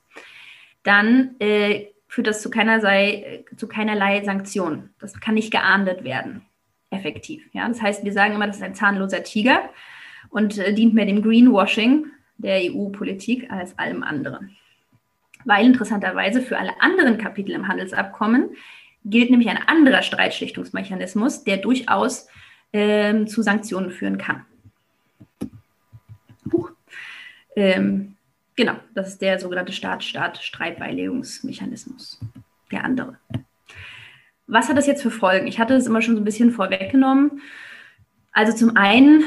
[0.83, 4.95] dann äh, führt das zu, keinerlei, zu keinerlei Sanktionen.
[5.01, 6.43] Das kann nicht geahndet werden,
[6.91, 7.49] effektiv.
[7.53, 7.67] Ja?
[7.67, 9.71] Das heißt, wir sagen immer, das ist ein zahnloser Tiger
[10.29, 14.57] und äh, dient mehr dem Greenwashing der EU-Politik als allem anderen.
[15.45, 18.51] Weil interessanterweise für alle anderen Kapitel im Handelsabkommen
[19.05, 22.29] gilt nämlich ein anderer Streitschlichtungsmechanismus, der durchaus
[22.73, 24.47] ähm, zu Sanktionen führen kann.
[27.57, 28.17] Ähm,
[28.57, 32.21] genau, das ist der sogenannte Staat-Staat-Streitbeilegungsmechanismus,
[32.71, 33.17] der andere.
[34.47, 35.47] Was hat das jetzt für Folgen?
[35.47, 37.41] Ich hatte es immer schon so ein bisschen vorweggenommen.
[38.33, 39.25] Also zum einen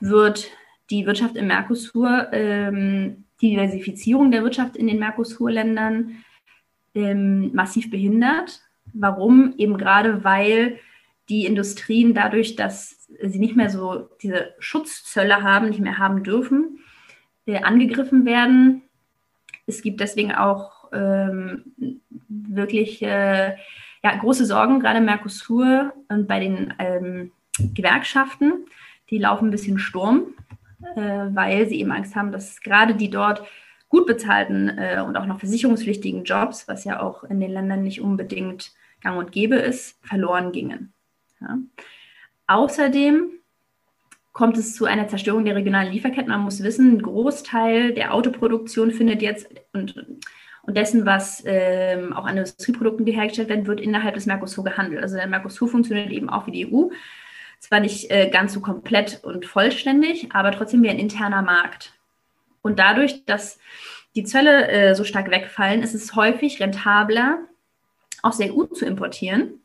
[0.00, 0.50] wird
[0.90, 6.24] die Wirtschaft im Mercosur, ähm, die Diversifizierung der Wirtschaft in den Mercosur-Ländern
[6.94, 8.60] ähm, massiv behindert.
[8.92, 9.54] Warum?
[9.58, 10.78] Eben gerade, weil
[11.28, 16.78] die Industrien dadurch, dass sie nicht mehr so diese Schutzzölle haben, nicht mehr haben dürfen,
[17.46, 18.82] angegriffen werden.
[19.66, 21.72] Es gibt deswegen auch ähm,
[22.28, 23.56] wirklich äh,
[24.02, 27.32] ja, große Sorgen, gerade Mercosur und bei den ähm,
[27.74, 28.66] Gewerkschaften.
[29.10, 30.34] Die laufen ein bisschen Sturm,
[30.96, 33.42] äh, weil sie eben Angst haben, dass gerade die dort
[33.88, 38.00] gut bezahlten äh, und auch noch versicherungspflichtigen Jobs, was ja auch in den Ländern nicht
[38.00, 40.92] unbedingt gang und gäbe ist, verloren gingen.
[41.40, 41.58] Ja.
[42.46, 43.30] Außerdem
[44.34, 46.28] kommt es zu einer Zerstörung der regionalen Lieferketten.
[46.28, 49.96] Man muss wissen, ein Großteil der Autoproduktion findet jetzt und,
[50.62, 55.02] und dessen, was ähm, auch an Industrieprodukten hergestellt werden, wird innerhalb des Mercosur gehandelt.
[55.02, 56.88] Also der Mercosur funktioniert eben auch wie die EU.
[57.60, 61.94] Zwar nicht äh, ganz so komplett und vollständig, aber trotzdem wie ein interner Markt.
[62.60, 63.60] Und dadurch, dass
[64.16, 67.38] die Zölle äh, so stark wegfallen, ist es häufig rentabler,
[68.22, 69.60] aus der EU zu importieren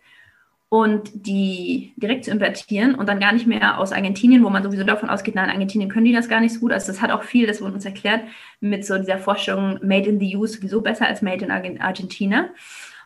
[0.70, 4.84] und die direkt zu importieren und dann gar nicht mehr aus Argentinien, wo man sowieso
[4.84, 6.72] davon ausgeht, nein, in Argentinien können die das gar nicht so gut.
[6.72, 8.22] Also das hat auch viel, das wurde uns erklärt,
[8.60, 12.50] mit so dieser Forschung Made in the EU sowieso besser als Made in Argentina.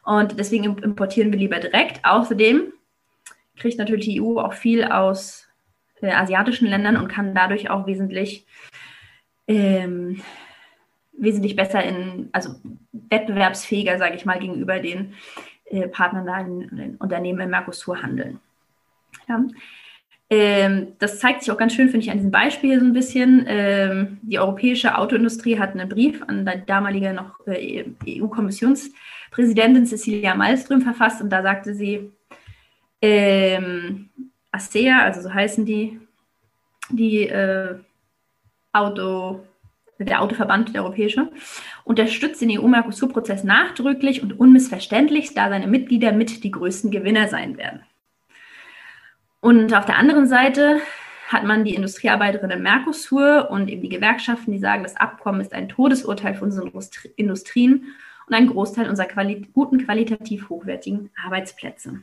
[0.03, 2.03] Und deswegen importieren wir lieber direkt.
[2.03, 2.73] Außerdem
[3.55, 5.47] kriegt natürlich die EU auch viel aus
[6.01, 8.45] äh, asiatischen Ländern und kann dadurch auch wesentlich,
[9.47, 10.21] ähm,
[11.13, 12.55] wesentlich besser in, also
[12.91, 15.13] wettbewerbsfähiger, sage ich mal, gegenüber den
[15.81, 18.39] äh, in, in Unternehmen im Mercosur handeln.
[19.27, 19.43] Ja.
[20.29, 23.45] Ähm, das zeigt sich auch ganz schön, finde ich, an diesem Beispiel so ein bisschen.
[23.47, 30.81] Ähm, die europäische Autoindustrie hat einen Brief an die damalige noch äh, EU-Kommissionspräsidentin Cecilia Malmström
[30.81, 32.11] verfasst und da sagte sie,
[33.01, 34.09] ähm,
[34.51, 35.99] ASEA, also so heißen die,
[36.89, 37.75] die äh,
[38.71, 39.43] Auto,
[39.99, 41.29] der Autoverband, der europäische,
[41.83, 47.81] unterstützt den EU-Mercosur-Prozess nachdrücklich und unmissverständlich, da seine Mitglieder mit die größten Gewinner sein werden.
[49.39, 50.79] Und auf der anderen Seite
[51.27, 55.53] hat man die Industriearbeiterinnen im Mercosur und eben die Gewerkschaften, die sagen, das Abkommen ist
[55.53, 56.71] ein Todesurteil für unsere
[57.15, 57.93] Industrien
[58.27, 62.01] und ein Großteil unserer quali guten, qualitativ hochwertigen Arbeitsplätze.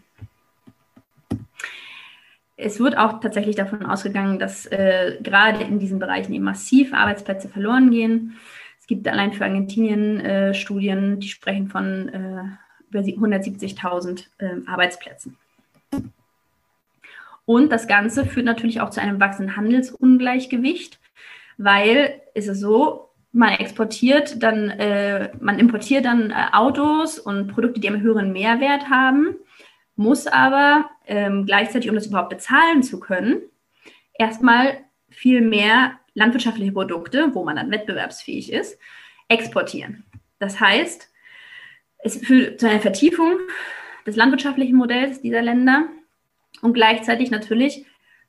[2.63, 7.49] Es wird auch tatsächlich davon ausgegangen, dass äh, gerade in diesen Bereichen eben massiv Arbeitsplätze
[7.49, 8.37] verloren gehen
[8.91, 12.43] gibt allein für Argentinien äh, Studien, die sprechen von äh,
[12.91, 15.37] über 170.000 äh, Arbeitsplätzen.
[17.45, 20.99] Und das Ganze führt natürlich auch zu einem wachsenden Handelsungleichgewicht,
[21.57, 27.79] weil es ist so, man exportiert dann, äh, man importiert dann äh, Autos und Produkte,
[27.79, 29.37] die einen höheren Mehrwert haben,
[29.95, 33.43] muss aber ähm, gleichzeitig, um das überhaupt bezahlen zu können,
[34.15, 34.79] erstmal
[35.11, 38.79] viel mehr landwirtschaftliche Produkte, wo man dann wettbewerbsfähig ist,
[39.29, 40.05] exportieren.
[40.39, 41.11] Das heißt,
[41.99, 43.39] es führt zu einer Vertiefung
[44.07, 45.89] des landwirtschaftlichen Modells dieser Länder
[46.63, 47.85] und gleichzeitig natürlich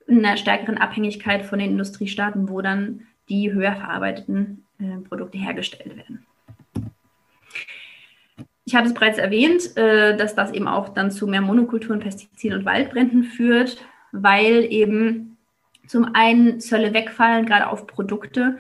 [0.10, 6.26] einer stärkeren Abhängigkeit von den Industriestaaten, wo dann die höher verarbeiteten äh, Produkte hergestellt werden.
[8.72, 12.60] Ich hatte es bereits erwähnt, äh, dass das eben auch dann zu mehr Monokulturen, Pestiziden
[12.60, 15.36] und Waldbränden führt, weil eben
[15.88, 18.60] zum einen Zölle wegfallen, gerade auf Produkte,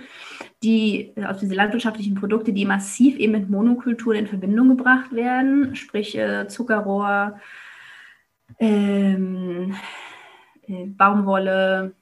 [0.63, 6.17] die, auf diese landwirtschaftlichen Produkte, die massiv eben mit Monokulturen in Verbindung gebracht werden, sprich
[6.17, 7.39] äh, Zuckerrohr,
[8.59, 9.75] ähm,
[10.67, 11.93] äh, Baumwolle,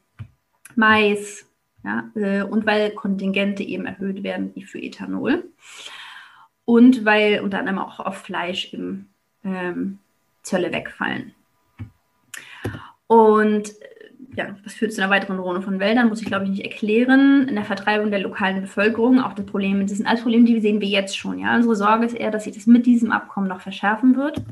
[0.75, 1.45] Mais,
[1.83, 2.09] ja,
[2.45, 5.43] und weil Kontingente eben erhöht werden, wie für Ethanol.
[6.69, 9.09] Und weil unter anderem auch auf Fleisch eben
[9.43, 9.97] ähm,
[10.43, 11.33] Zölle wegfallen.
[13.07, 13.71] Und
[14.35, 17.47] ja, das führt zu einer weiteren Runde von Wäldern, muss ich glaube ich nicht erklären.
[17.47, 20.79] In der Vertreibung der lokalen Bevölkerung, auch das Problem, das sind alles Probleme, die sehen
[20.79, 21.39] wir jetzt schon.
[21.39, 24.43] Ja, unsere Sorge ist eher, dass sich das mit diesem Abkommen noch verschärfen wird.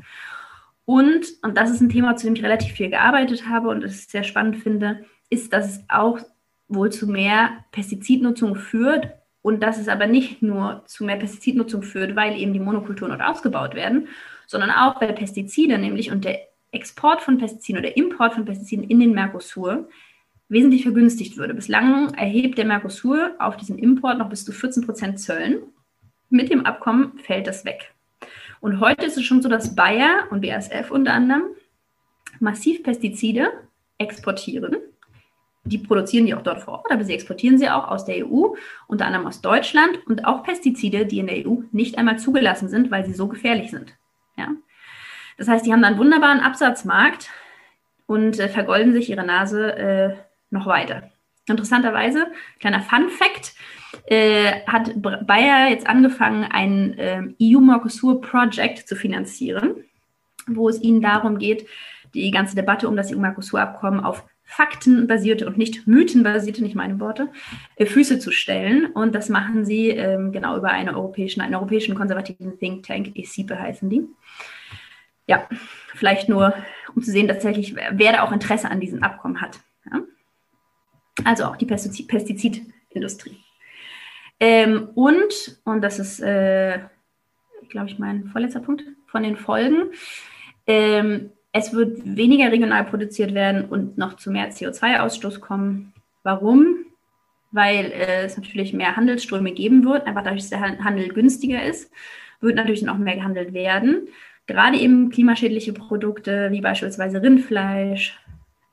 [0.86, 4.10] Und, und das ist ein Thema, zu dem ich relativ viel gearbeitet habe und es
[4.10, 6.18] sehr spannend finde, ist, dass es auch
[6.66, 9.17] wohl zu mehr Pestizidnutzung führt
[9.48, 13.22] und dass es aber nicht nur zu mehr Pestizidnutzung führt, weil eben die Monokulturen dort
[13.22, 14.08] ausgebaut werden,
[14.46, 19.00] sondern auch, weil Pestizide nämlich und der Export von Pestiziden oder Import von Pestiziden in
[19.00, 19.88] den Mercosur
[20.50, 21.54] wesentlich vergünstigt würde.
[21.54, 25.62] Bislang erhebt der Mercosur auf diesen Import noch bis zu 14 Prozent Zöllen.
[26.28, 27.94] Mit dem Abkommen fällt das weg.
[28.60, 31.44] Und heute ist es schon so, dass Bayer und BASF unter anderem
[32.38, 33.50] massiv Pestizide
[33.96, 34.76] exportieren
[35.68, 38.54] die produzieren die auch dort vor Ort, aber sie exportieren sie auch aus der EU,
[38.86, 42.90] unter anderem aus Deutschland und auch Pestizide, die in der EU nicht einmal zugelassen sind,
[42.90, 43.94] weil sie so gefährlich sind.
[44.36, 44.48] Ja?
[45.36, 47.30] Das heißt, die haben einen wunderbaren Absatzmarkt
[48.06, 50.16] und äh, vergolden sich ihre Nase äh,
[50.50, 51.10] noch weiter.
[51.46, 52.26] Interessanterweise,
[52.58, 53.54] kleiner Fun Fact,
[54.06, 59.84] äh, hat Bayer jetzt angefangen, ein ähm, EU-Mercosur Project zu finanzieren,
[60.46, 61.66] wo es ihnen darum geht,
[62.14, 67.28] die ganze Debatte um das EU-Mercosur-Abkommen auf faktenbasierte und nicht mythenbasierte, nicht meine Worte,
[67.76, 68.86] äh, Füße zu stellen.
[68.86, 73.60] Und das machen sie ähm, genau über eine europäischen, einen europäischen konservativen Think Tank, ESIPE
[73.60, 74.04] heißen die.
[75.26, 75.46] Ja,
[75.94, 76.54] vielleicht nur,
[76.94, 79.60] um zu sehen, tatsächlich, wer da auch Interesse an diesem Abkommen hat.
[79.92, 80.00] Ja?
[81.24, 83.36] Also auch die Pestizidindustrie.
[84.40, 86.80] Ähm, und, und das ist, äh,
[87.68, 89.90] glaube ich, mein vorletzter Punkt von den Folgen,
[90.66, 95.92] ähm, es wird weniger regional produziert werden und noch zu mehr CO2-Ausstoß kommen.
[96.22, 96.84] Warum?
[97.50, 101.90] Weil es natürlich mehr Handelsströme geben wird, einfach dadurch, dass der Handel günstiger ist,
[102.40, 104.08] wird natürlich auch mehr gehandelt werden.
[104.46, 108.18] Gerade eben klimaschädliche Produkte wie beispielsweise Rindfleisch,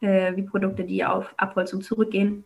[0.02, 2.46] äh, wie Produkte, die auf Abholzung zurückgehen.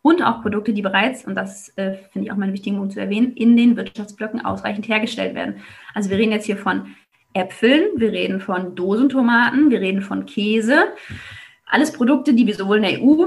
[0.00, 2.92] Und auch Produkte, die bereits, und das äh, finde ich auch mal einen wichtigen Punkt
[2.92, 5.56] zu erwähnen, in den Wirtschaftsblöcken ausreichend hergestellt werden.
[5.92, 6.94] Also wir reden jetzt hier von
[7.34, 10.92] Äpfeln, wir reden von Dosentomaten, wir reden von Käse.
[11.66, 13.26] Alles Produkte, die wir sowohl in der EU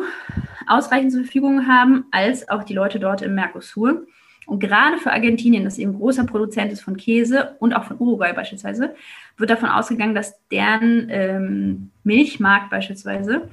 [0.68, 4.06] ausreichend zur Verfügung haben, als auch die Leute dort im Mercosur.
[4.48, 8.34] Und gerade für Argentinien, das eben großer Produzent ist von Käse und auch von Uruguay
[8.34, 8.96] beispielsweise,
[9.38, 13.50] wird davon ausgegangen, dass deren ähm, Milchmarkt beispielsweise,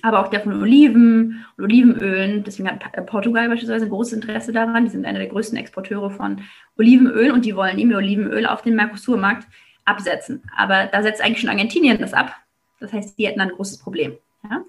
[0.00, 4.84] aber auch der von Oliven und Olivenölen, deswegen hat Portugal beispielsweise ein großes Interesse daran,
[4.84, 6.40] die sind einer der größten Exporteure von
[6.78, 9.46] Olivenöl und die wollen eben Olivenöl auf den Mercosur-Markt
[9.84, 10.42] absetzen.
[10.56, 12.34] Aber da setzt eigentlich schon Argentinien das ab.
[12.80, 14.16] Das heißt, die hätten ein großes Problem.
[14.44, 14.64] Ja?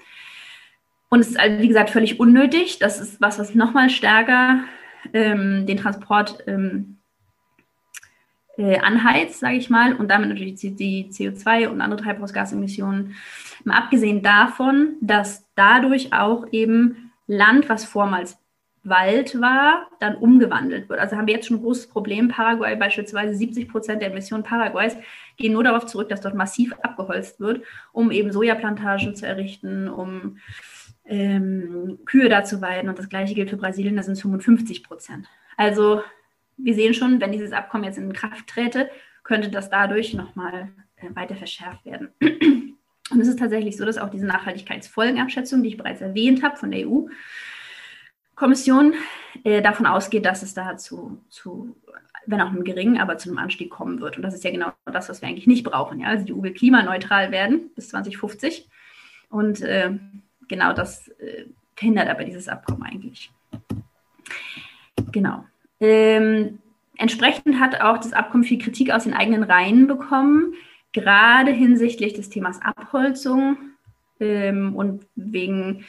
[1.09, 2.79] Und es ist, also, wie gesagt, völlig unnötig.
[2.79, 4.63] Das ist was, was nochmal stärker
[5.13, 6.97] ähm, den Transport ähm,
[8.57, 13.15] äh, anheizt, sage ich mal, und damit natürlich die, die CO2 und andere Treibhausgasemissionen.
[13.63, 18.37] Mal abgesehen davon, dass dadurch auch eben Land, was vormals
[18.83, 20.99] Wald war, dann umgewandelt wird.
[20.99, 22.27] Also haben wir jetzt schon ein großes Problem.
[22.27, 24.97] Paraguay beispielsweise 70 Prozent der Emissionen Paraguays
[25.37, 27.63] gehen nur darauf zurück, dass dort massiv abgeholzt wird,
[27.93, 30.37] um eben Sojaplantagen zu errichten, um
[31.05, 32.89] ähm, Kühe da zu weiden.
[32.89, 35.27] Und das gleiche gilt für Brasilien, da sind es 55 Prozent.
[35.55, 36.01] Also
[36.57, 38.89] wir sehen schon, wenn dieses Abkommen jetzt in Kraft träte,
[39.23, 42.09] könnte das dadurch nochmal äh, weiter verschärft werden.
[43.11, 46.71] Und es ist tatsächlich so, dass auch diese Nachhaltigkeitsfolgenabschätzung, die ich bereits erwähnt habe von
[46.71, 47.07] der EU,
[48.35, 48.93] Kommission
[49.43, 51.75] äh, davon ausgeht, dass es dazu zu,
[52.25, 54.17] wenn auch einem geringen, aber zu einem Anstieg kommen wird.
[54.17, 55.99] Und das ist ja genau das, was wir eigentlich nicht brauchen.
[55.99, 56.07] Ja?
[56.07, 58.67] Also die EU will klimaneutral werden bis 2050.
[59.29, 59.91] Und äh,
[60.47, 63.31] genau das äh, verhindert aber dieses Abkommen eigentlich.
[65.11, 65.45] Genau.
[65.83, 66.59] Ähm,
[66.97, 70.53] entsprechend hat auch das Abkommen viel Kritik aus den eigenen Reihen bekommen,
[70.93, 73.57] gerade hinsichtlich des Themas Abholzung
[74.21, 75.83] ähm, und wegen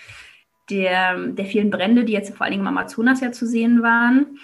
[0.68, 4.40] der, der vielen Brände, die jetzt vor allen Dingen im Amazonas ja zu sehen waren.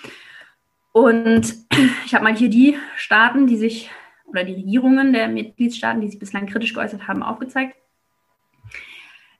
[0.93, 1.53] Und
[2.07, 3.91] ich habe mal hier die Staaten, die sich,
[4.27, 7.75] oder die Regierungen der Mitgliedstaaten, die sich bislang kritisch geäußert haben, aufgezeigt.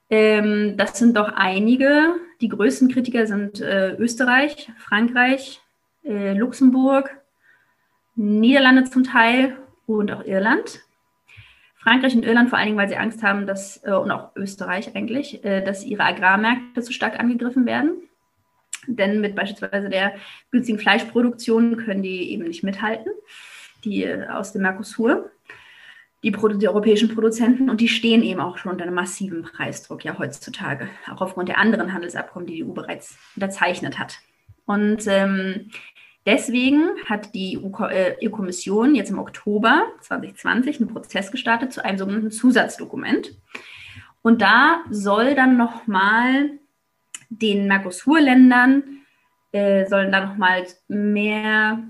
[0.09, 2.15] Ähm, das sind doch einige.
[2.41, 5.61] Die größten Kritiker sind äh, Österreich, Frankreich,
[6.03, 7.21] äh, Luxemburg,
[8.15, 10.81] Niederlande zum Teil und auch Irland.
[11.75, 14.95] Frankreich und Irland vor allen Dingen, weil sie Angst haben, dass, äh, und auch Österreich
[14.95, 17.93] eigentlich, äh, dass ihre Agrarmärkte zu stark angegriffen werden.
[18.87, 20.13] Denn mit beispielsweise der
[20.51, 23.11] günstigen Fleischproduktion können die eben nicht mithalten,
[23.83, 25.31] die äh, aus dem Mercosur,
[26.23, 30.17] die, die, europäischen Produzenten, und die stehen eben auch schon unter einem massiven Preisdruck ja
[30.19, 34.19] heutzutage, auch aufgrund der anderen Handelsabkommen, die die EU bereits unterzeichnet hat.
[34.65, 35.71] Und ähm,
[36.25, 43.35] Deswegen hat die EU-Kommission jetzt im Oktober 2020 einen Prozess gestartet zu einem sogenannten Zusatzdokument.
[44.21, 46.51] Und da soll dann nochmal
[47.29, 48.83] den Mercosur-Ländern,
[49.51, 51.83] äh, sollen da nochmal mehr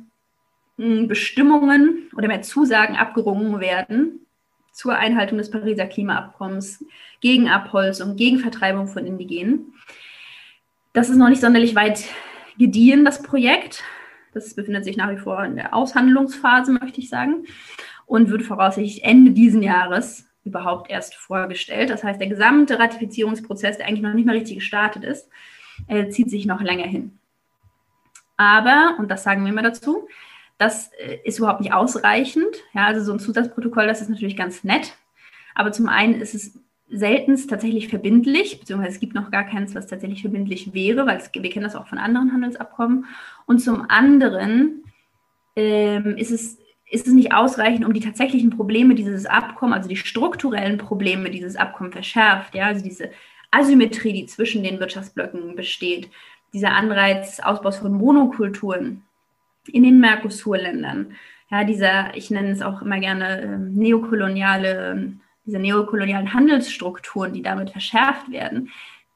[0.78, 4.26] hm, Bestimmungen oder mehr Zusagen abgerungen werden
[4.72, 6.86] zur Einhaltung des Pariser Klimaabkommens,
[7.20, 9.74] gegen Abholzung, gegen Vertreibung von Indigenen.
[10.94, 12.06] Das ist noch nicht sonderlich weit
[12.58, 13.84] gediehen, das Projekt.
[14.34, 17.46] Das befindet sich nach wie vor in der Aushandlungsphase, möchte ich sagen,
[18.06, 21.90] und wird voraussichtlich Ende diesen Jahres überhaupt erst vorgestellt.
[21.90, 25.30] Das heißt, der gesamte Ratifizierungsprozess, der eigentlich noch nicht mal richtig gestartet ist,
[25.88, 27.18] äh, zieht sich noch länger hin.
[28.38, 30.08] Aber, und das sagen wir immer dazu,
[30.58, 32.56] das äh, ist überhaupt nicht ausreichend.
[32.74, 34.96] Ja, also so ein Zusatzprotokoll, das ist natürlich ganz nett.
[35.54, 36.60] Aber zum einen ist es
[36.92, 41.32] seltenst tatsächlich verbindlich, beziehungsweise es gibt noch gar keins, was tatsächlich verbindlich wäre, weil es,
[41.34, 43.06] wir kennen das auch von anderen Handelsabkommen.
[43.46, 44.84] Und zum anderen
[45.56, 49.96] ähm, ist, es, ist es nicht ausreichend, um die tatsächlichen Probleme dieses Abkommens, also die
[49.96, 53.10] strukturellen Probleme dieses Abkommens verschärft, ja, also diese
[53.52, 56.10] Asymmetrie, die zwischen den Wirtschaftsblöcken besteht,
[56.54, 59.04] dieser Anreiz Ausbaus von Monokulturen
[59.68, 61.14] in den Mercosur-Ländern,
[61.50, 65.14] ja, dieser, ich nenne es auch immer gerne äh, neokoloniale
[65.46, 68.70] diese neokolonialen Handelsstrukturen, die damit verschärft werden,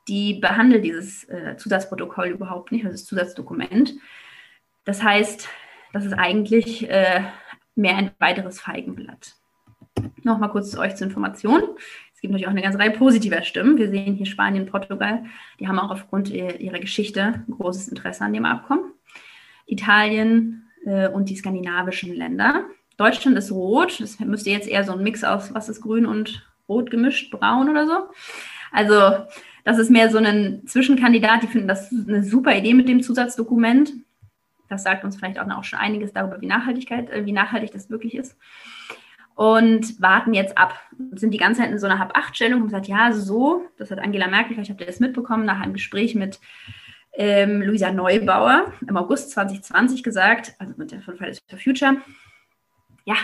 [0.08, 3.94] die behandelt dieses äh, Zusatzprotokoll überhaupt nicht, also das Zusatzdokument.
[4.84, 5.50] Das heißt,
[5.94, 7.24] das ist eigentlich äh,
[7.76, 9.36] mehr ein weiteres Feigenblatt.
[10.24, 11.62] Nochmal kurz zu euch zur Information.
[12.14, 13.78] Es gibt natürlich auch eine ganze Reihe positiver Stimmen.
[13.78, 15.26] Wir sehen hier Spanien, Portugal,
[15.60, 18.94] die haben auch aufgrund ihrer Geschichte großes Interesse an dem Abkommen.
[19.66, 22.66] Italien äh, und die skandinavischen Länder.
[22.98, 24.00] Deutschland ist rot.
[24.00, 27.70] Das müsste jetzt eher so ein Mix aus, was ist grün und rot gemischt, braun
[27.70, 28.10] oder so.
[28.72, 29.26] Also
[29.64, 31.44] das ist mehr so ein Zwischenkandidat.
[31.44, 33.94] Die finden das eine super Idee mit dem Zusatzdokument.
[34.70, 38.16] Das sagt uns vielleicht auch, schon einiges darüber, wie, Nachhaltigkeit, äh, wie nachhaltig das wirklich
[38.16, 38.38] ist.
[39.36, 40.80] Und warten jetzt ab.
[41.12, 44.28] Sind die ganze Zeit in so einer Hab-Acht-Stellung und gesagt, ja, so, das hat Angela
[44.28, 46.40] Merkel, vielleicht habt ihr das mitbekommen, nach einem Gespräch mit
[47.14, 51.98] ähm, Luisa Neubauer im August 2020 gesagt, also mit der von Fridays for Future,
[53.06, 53.16] ja,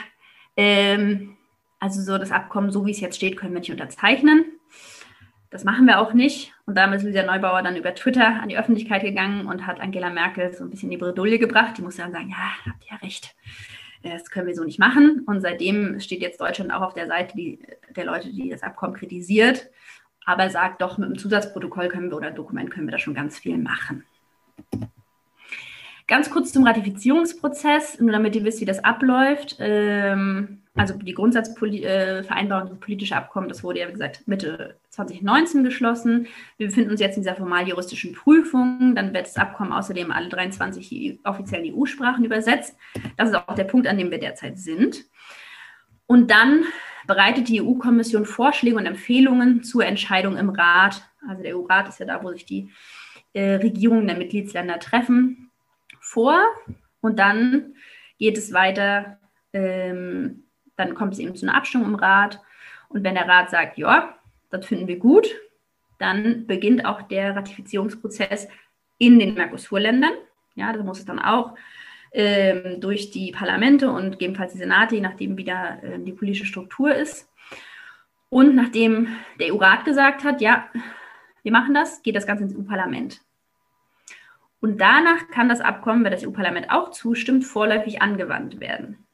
[0.55, 1.37] ähm,
[1.79, 4.45] also so das Abkommen, so wie es jetzt steht, können wir nicht unterzeichnen.
[5.49, 6.53] Das machen wir auch nicht.
[6.65, 10.09] Und damit ist Luisa Neubauer dann über Twitter an die Öffentlichkeit gegangen und hat Angela
[10.09, 11.77] Merkel so ein bisschen in die Bredouille gebracht.
[11.77, 13.35] Die musste dann sagen, ja, habt ihr recht.
[14.03, 15.23] Das können wir so nicht machen.
[15.27, 17.59] Und seitdem steht jetzt Deutschland auch auf der Seite die,
[17.95, 19.69] der Leute, die das Abkommen kritisiert,
[20.25, 23.37] aber sagt doch, mit dem Zusatzprotokoll können wir oder Dokument können wir da schon ganz
[23.37, 24.05] viel machen.
[26.11, 29.55] Ganz kurz zum Ratifizierungsprozess, nur damit ihr wisst, wie das abläuft.
[29.59, 36.27] Ähm, also die Grundsatzvereinbarung, äh, politische Abkommen, das wurde ja, wie gesagt, Mitte 2019 geschlossen.
[36.57, 38.93] Wir befinden uns jetzt in dieser formal juristischen Prüfung.
[38.93, 42.75] Dann wird das Abkommen außerdem alle 23 offiziellen EU-Sprachen übersetzt.
[43.15, 45.05] Das ist auch der Punkt, an dem wir derzeit sind.
[46.07, 46.65] Und dann
[47.07, 51.09] bereitet die EU-Kommission Vorschläge und Empfehlungen zur Entscheidung im Rat.
[51.25, 52.69] Also der EU-Rat ist ja da, wo sich die
[53.31, 55.47] äh, Regierungen der Mitgliedsländer treffen
[56.11, 56.43] vor
[56.99, 57.75] und dann
[58.19, 59.17] geht es weiter,
[59.53, 60.43] ähm,
[60.75, 62.41] dann kommt es eben zu einer Abstimmung im Rat
[62.89, 64.17] und wenn der Rat sagt, ja,
[64.49, 65.29] das finden wir gut,
[65.99, 68.49] dann beginnt auch der Ratifizierungsprozess
[68.97, 70.13] in den Mercosur-Ländern.
[70.55, 71.55] Ja, da muss es dann auch
[72.11, 76.45] ähm, durch die Parlamente und gegebenenfalls die Senate, je nachdem, wie da äh, die politische
[76.45, 77.29] Struktur ist.
[78.29, 79.07] Und nachdem
[79.39, 80.69] der EU-Rat gesagt hat, ja,
[81.43, 83.21] wir machen das, geht das Ganze ins EU-Parlament.
[84.61, 89.05] Und danach kann das Abkommen, wenn das EU-Parlament auch zustimmt, vorläufig angewandt werden.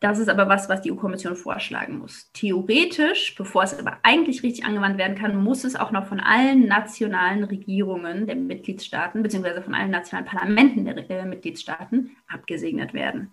[0.00, 2.30] Das ist aber was, was die EU-Kommission vorschlagen muss.
[2.32, 6.66] Theoretisch, bevor es aber eigentlich richtig angewandt werden kann, muss es auch noch von allen
[6.66, 13.32] nationalen Regierungen der Mitgliedstaaten beziehungsweise von allen nationalen Parlamenten der äh, Mitgliedstaaten abgesegnet werden.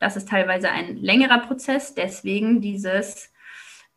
[0.00, 3.31] Das ist teilweise ein längerer Prozess, deswegen dieses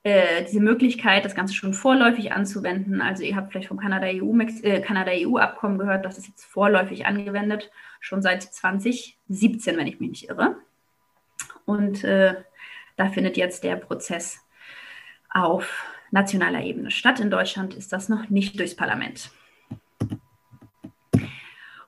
[0.06, 3.02] äh, diese Möglichkeit, das Ganze schon vorläufig anzuwenden.
[3.02, 5.12] Also ihr habt vielleicht vom Kanada-EU-Abkommen äh, Kanada
[5.78, 10.58] gehört, das ist jetzt vorläufig angewendet, schon seit 2017, wenn ich mich nicht irre.
[11.66, 12.36] Und äh,
[12.98, 14.38] da findet jetzt der Prozess
[15.32, 17.20] auf nationaler Ebene statt.
[17.20, 19.32] In Deutschland ist das noch nicht durchs Parlament.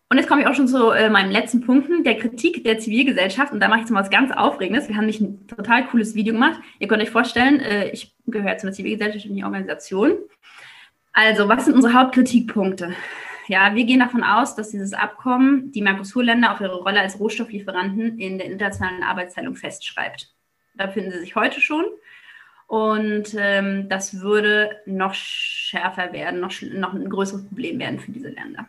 [0.09, 3.51] Und jetzt komme ich auch schon zu äh, meinen letzten Punkten, der Kritik der Zivilgesellschaft.
[3.51, 4.87] Und da mache ich jetzt mal was ganz Aufregendes.
[4.87, 6.61] Wir haben nicht ein total cooles Video gemacht.
[6.79, 10.17] Ihr könnt euch vorstellen, äh, ich gehöre zu einer zivilgesellschaftlichen Organisation.
[11.11, 12.93] Also, was sind unsere Hauptkritikpunkte?
[13.47, 18.19] Ja, wir gehen davon aus, dass dieses Abkommen die Mercosur-Länder auf ihre Rolle als Rohstofflieferanten
[18.19, 20.33] in der internationalen Arbeitsteilung festschreibt.
[20.75, 21.85] Da finden sie sich heute schon.
[22.67, 28.29] Und ähm, das würde noch schärfer werden, noch, noch ein größeres Problem werden für diese
[28.29, 28.67] Länder.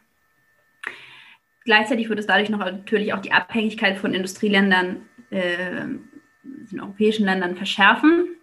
[1.69, 5.85] Gleichzeitig wird es dadurch noch natürlich auch die Abhängigkeit von Industrieländern, äh,
[6.43, 8.39] den europäischen Ländern verschärfen.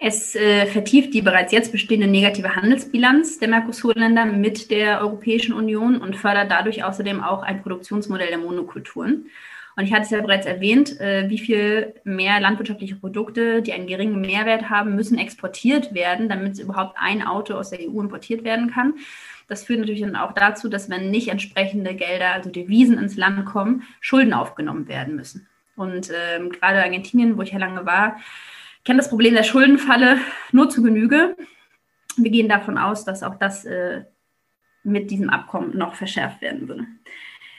[0.00, 5.98] Es äh, vertieft die bereits jetzt bestehende negative Handelsbilanz der Mercosur-Länder mit der Europäischen Union
[5.98, 9.26] und fördert dadurch außerdem auch ein Produktionsmodell der Monokulturen.
[9.76, 13.86] Und ich hatte es ja bereits erwähnt, äh, wie viel mehr landwirtschaftliche Produkte, die einen
[13.86, 18.72] geringen Mehrwert haben, müssen exportiert werden, damit überhaupt ein Auto aus der EU importiert werden
[18.72, 18.94] kann.
[19.48, 23.46] Das führt natürlich dann auch dazu, dass wenn nicht entsprechende Gelder, also Devisen ins Land
[23.46, 25.48] kommen, Schulden aufgenommen werden müssen.
[25.76, 28.18] Und ähm, gerade Argentinien, wo ich ja lange war,
[28.84, 30.18] kennt das Problem der Schuldenfalle
[30.52, 31.36] nur zu Genüge.
[32.16, 34.04] Wir gehen davon aus, dass auch das äh,
[34.82, 36.86] mit diesem Abkommen noch verschärft werden würde.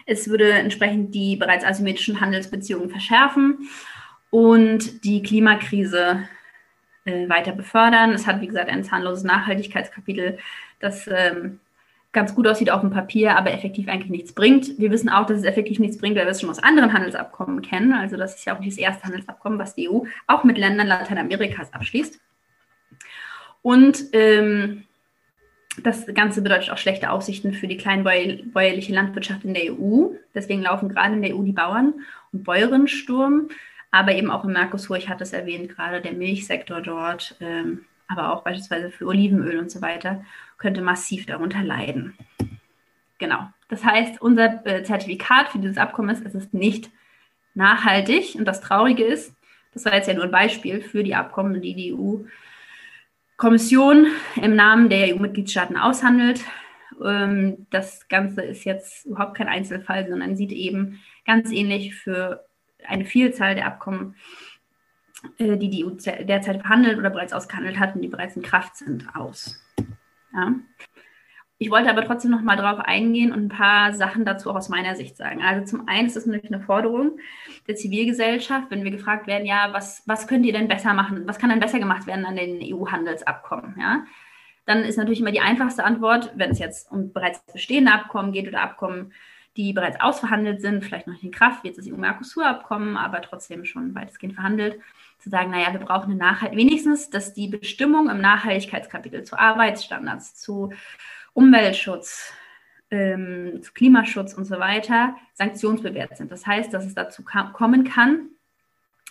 [0.05, 3.69] Es würde entsprechend die bereits asymmetrischen Handelsbeziehungen verschärfen
[4.29, 6.27] und die Klimakrise
[7.05, 8.11] äh, weiter befördern.
[8.11, 10.39] Es hat, wie gesagt, ein zahnloses Nachhaltigkeitskapitel,
[10.79, 11.59] das ähm,
[12.17, 14.79] ganz gut aussieht auf dem Papier, aber effektiv eigentlich nichts bringt.
[14.79, 17.61] Wir wissen auch, dass es effektiv nichts bringt, weil wir es schon aus anderen Handelsabkommen
[17.61, 17.93] kennen.
[17.93, 20.87] Also das ist ja auch nicht das erste Handelsabkommen, was die EU auch mit Ländern
[20.87, 22.19] Lateinamerikas abschließt.
[23.61, 24.83] Und ähm,
[25.83, 30.07] das Ganze bedeutet auch schlechte Aussichten für die kleinbäuerliche Landwirtschaft in der EU.
[30.33, 31.93] Deswegen laufen gerade in der EU die Bauern-
[32.33, 33.49] und Bäuerinnen Sturm,
[33.91, 38.33] aber eben auch im Mercosur, ich hatte es erwähnt, gerade der Milchsektor dort, ähm, aber
[38.33, 40.23] auch beispielsweise für Olivenöl und so weiter,
[40.57, 42.17] könnte massiv darunter leiden.
[43.19, 43.47] Genau.
[43.69, 46.89] Das heißt, unser äh, Zertifikat für dieses Abkommen ist, es ist nicht
[47.53, 48.35] nachhaltig.
[48.35, 49.33] Und das Traurige ist,
[49.73, 52.19] das war jetzt ja nur ein Beispiel für die Abkommen, die die EU
[53.37, 56.41] Kommission im Namen der EU-Mitgliedstaaten aushandelt.
[57.03, 62.45] Ähm, das Ganze ist jetzt überhaupt kein Einzelfall, sondern sieht eben ganz ähnlich für
[62.85, 64.15] eine Vielzahl der Abkommen,
[65.37, 68.77] äh, die die EU derzeit verhandelt oder bereits ausgehandelt hat und die bereits in Kraft
[68.77, 69.61] sind, aus.
[70.33, 70.53] Ja.
[71.59, 74.69] Ich wollte aber trotzdem noch mal darauf eingehen und ein paar Sachen dazu auch aus
[74.69, 75.41] meiner Sicht sagen.
[75.41, 77.17] Also zum einen ist es natürlich eine Forderung
[77.67, 81.23] der Zivilgesellschaft, wenn wir gefragt werden, ja, was, was könnt ihr denn besser machen?
[81.25, 83.75] Was kann denn besser gemacht werden an den EU-Handelsabkommen?
[83.79, 84.05] Ja?
[84.67, 88.47] Dann ist natürlich immer die einfachste Antwort, wenn es jetzt um bereits bestehende Abkommen geht
[88.47, 89.13] oder Abkommen,
[89.55, 93.65] die bereits ausverhandelt sind, vielleicht noch nicht in Kraft, wie jetzt das EU-Mercosur-Abkommen, aber trotzdem
[93.65, 94.79] schon weitestgehend verhandelt,
[95.27, 100.35] zu sagen, naja, wir brauchen eine Nachhalt wenigstens, dass die Bestimmung im Nachhaltigkeitskapitel zu Arbeitsstandards,
[100.35, 100.71] zu
[101.33, 102.31] Umweltschutz,
[102.89, 106.31] ähm, zu Klimaschutz und so weiter sanktionsbewehrt sind.
[106.31, 108.29] Das heißt, dass es dazu kommen kann,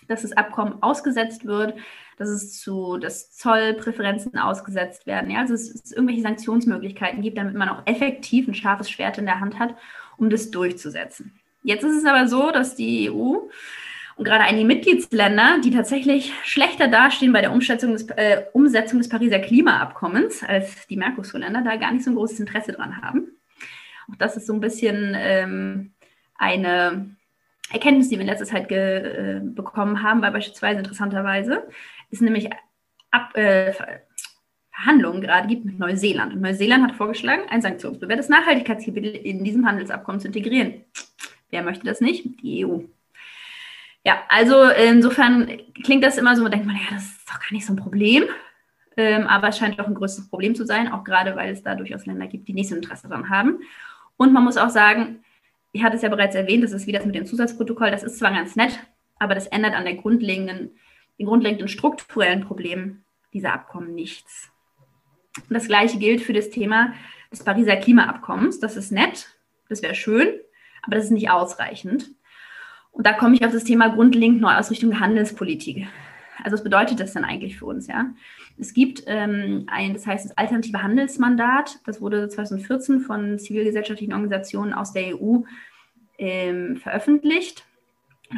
[0.08, 1.74] dass das Abkommen ausgesetzt wird,
[2.16, 5.30] dass es zu dass Zollpräferenzen ausgesetzt werden.
[5.30, 5.40] Ja?
[5.40, 9.40] Also es, es irgendwelche Sanktionsmöglichkeiten gibt, damit man auch effektiv ein scharfes Schwert in der
[9.40, 9.74] Hand hat,
[10.16, 11.38] um das durchzusetzen.
[11.62, 13.48] Jetzt ist es aber so, dass die EU
[14.16, 19.10] und gerade einige Mitgliedsländer, die tatsächlich schlechter dastehen bei der Umsetzung des, äh, Umsetzung des
[19.10, 23.28] Pariser Klimaabkommens als die Mercosur-Länder, da gar nicht so ein großes Interesse dran haben.
[24.10, 25.92] Auch das ist so ein bisschen ähm,
[26.36, 27.14] eine
[27.70, 31.68] Erkenntnis, die wir in letzter Zeit äh, bekommen haben, weil beispielsweise interessanterweise
[32.10, 32.48] ist nämlich
[33.10, 33.74] ab, äh,
[34.70, 36.32] Verhandlungen gerade gibt mit Neuseeland.
[36.32, 40.84] Und Neuseeland hat vorgeschlagen, ein sanktionsbewährtes Nachhaltigkeitskapitel in diesem Handelsabkommen zu integrieren.
[41.50, 42.42] Wer möchte das nicht?
[42.42, 42.80] Die EU.
[44.06, 45.50] Ja, also insofern
[45.82, 48.22] klingt das immer so, denkt man, ja, das ist doch gar nicht so ein Problem.
[48.96, 51.74] Ähm, aber es scheint doch ein größeres Problem zu sein, auch gerade weil es da
[51.74, 53.58] durchaus Länder gibt, die nicht so Interesse daran haben.
[54.16, 55.24] Und man muss auch sagen,
[55.72, 58.20] ich hatte es ja bereits erwähnt, das ist wie das mit dem Zusatzprotokoll, das ist
[58.20, 58.78] zwar ganz nett,
[59.18, 60.70] aber das ändert an der grundlegenden,
[61.18, 64.52] den grundlegenden strukturellen Problemen dieser Abkommen nichts.
[65.36, 66.94] Und das gleiche gilt für das Thema
[67.32, 68.60] des Pariser Klimaabkommens.
[68.60, 69.36] Das ist nett,
[69.68, 70.28] das wäre schön,
[70.82, 72.15] aber das ist nicht ausreichend.
[72.96, 75.86] Und da komme ich auf das Thema grundlegend Neuausrichtung Handelspolitik.
[76.42, 77.88] Also was bedeutet das denn eigentlich für uns?
[77.88, 78.06] Ja?
[78.58, 84.72] Es gibt ähm, ein, das heißt das alternative Handelsmandat, das wurde 2014 von zivilgesellschaftlichen Organisationen
[84.72, 85.40] aus der EU
[86.16, 87.66] ähm, veröffentlicht,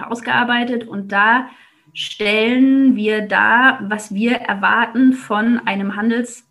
[0.03, 1.49] ausgearbeitet und da
[1.95, 6.49] stellen wir dar, was wir erwarten von einem Handels,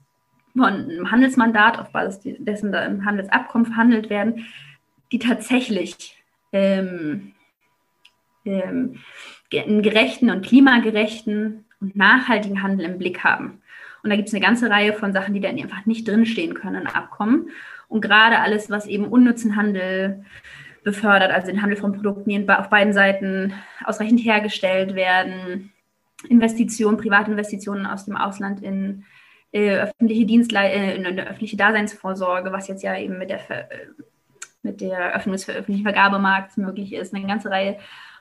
[0.54, 4.46] von einem Handelsmandat, auf Basis dessen da im Handelsabkommen verhandelt werden,
[5.12, 7.34] die tatsächlich ähm,
[8.48, 9.00] ähm,
[9.54, 13.62] einen gerechten und klimagerechten und nachhaltigen Handel im Blick haben.
[14.04, 16.84] Und da gibt es eine ganze Reihe von Sachen, die dann einfach nicht drinstehen können
[16.84, 17.50] in Abkommen.
[17.88, 20.24] Und gerade alles, was eben unnützen Handel
[20.84, 25.72] befördert, also den Handel von Produkten, die auf beiden Seiten ausreichend hergestellt werden,
[26.30, 29.04] Investitionen, Privatinvestitionen aus dem Ausland in
[29.52, 33.72] äh, öffentliche Dienstle äh, in eine öffentliche Daseinsvorsorge, was jetzt ja eben mit der, Ver
[33.72, 33.88] äh,
[34.64, 37.78] mit der Öffnung des öffentlichen Vergabemarkts möglich ist, eine ganze Reihe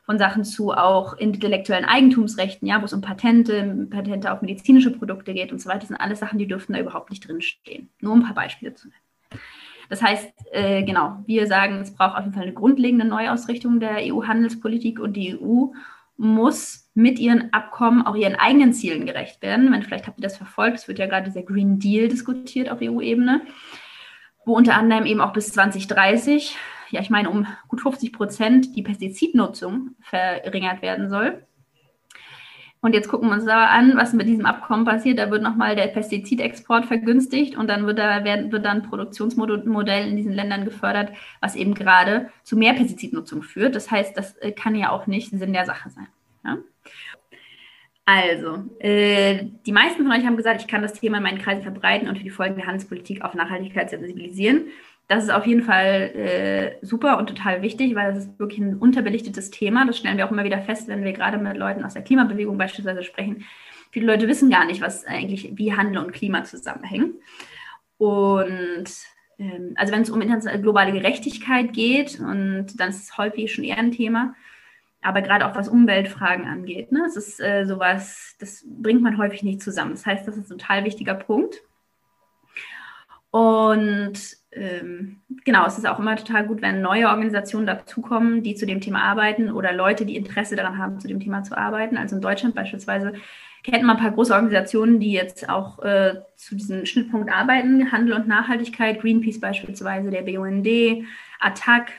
[0.07, 5.35] von Sachen zu auch intellektuellen Eigentumsrechten, ja, wo es um Patente, Patente auf medizinische Produkte
[5.35, 7.91] geht und so weiter, das sind alles Sachen, die dürften da überhaupt nicht drinstehen.
[8.01, 9.41] Nur um ein paar Beispiele zu nennen.
[9.89, 13.99] Das heißt, äh, genau, wir sagen, es braucht auf jeden Fall eine grundlegende Neuausrichtung der
[13.99, 15.73] EU-Handelspolitik und die EU
[16.17, 19.73] muss mit ihren Abkommen auch ihren eigenen Zielen gerecht werden.
[19.73, 22.79] Wenn, vielleicht habt ihr das verfolgt, es wird ja gerade dieser Green Deal diskutiert auf
[22.81, 23.43] EU-Ebene,
[24.45, 26.57] wo unter anderem eben auch bis 2030
[26.97, 31.43] ja, ich meine, um gut 50 Prozent die Pestizidnutzung verringert werden soll.
[32.81, 35.19] Und jetzt gucken wir uns aber an, was mit diesem Abkommen passiert.
[35.19, 40.09] Da wird nochmal der Pestizidexport vergünstigt und dann wird da werden, wird dann ein Produktionsmodell
[40.09, 43.75] in diesen Ländern gefördert, was eben gerade zu mehr Pestizidnutzung führt.
[43.75, 46.07] Das heißt, das äh, kann ja auch nicht Sinn der Sache sein.
[46.45, 46.59] Ja?
[48.05, 51.63] Also, äh, die meisten von euch haben gesagt, ich kann das Thema in meinen Kreisen
[51.63, 54.67] verbreiten und für die Folgen der Handelspolitik auf Nachhaltigkeit sensibilisieren
[55.09, 58.77] das ist auf jeden Fall äh, super und total wichtig, weil das ist wirklich ein
[58.77, 59.87] unterbelichtetes Thema.
[59.87, 62.59] Das stellen wir auch immer wieder fest, wenn wir gerade mit Leuten aus der Klimabewegung
[62.59, 63.45] beispielsweise sprechen,
[63.91, 67.15] viele Leute wissen gar nicht, was eigentlich, wie Handel und Klima zusammenhängen.
[67.99, 68.91] Und
[69.39, 70.21] ähm, also wenn es um
[70.61, 74.35] globale Gerechtigkeit geht, und dann ist es häufig schon eher ein Thema,
[75.03, 79.43] aber gerade auch was Umweltfragen angeht, ne, es ist äh, sowas, das bringt man häufig
[79.43, 79.93] nicht zusammen.
[79.93, 81.63] Das heißt, das ist ein total wichtiger Punkt.
[83.31, 84.19] Und
[84.57, 88.81] ähm, genau, es ist auch immer total gut, wenn neue Organisationen dazukommen, die zu dem
[88.81, 91.97] Thema arbeiten oder Leute, die Interesse daran haben, zu dem Thema zu arbeiten.
[91.97, 93.13] Also in Deutschland beispielsweise
[93.63, 98.15] kennt man ein paar große Organisationen, die jetzt auch äh, zu diesem Schnittpunkt arbeiten, Handel
[98.15, 100.67] und Nachhaltigkeit, Greenpeace beispielsweise, der BUND,
[101.41, 101.93] ATTAC.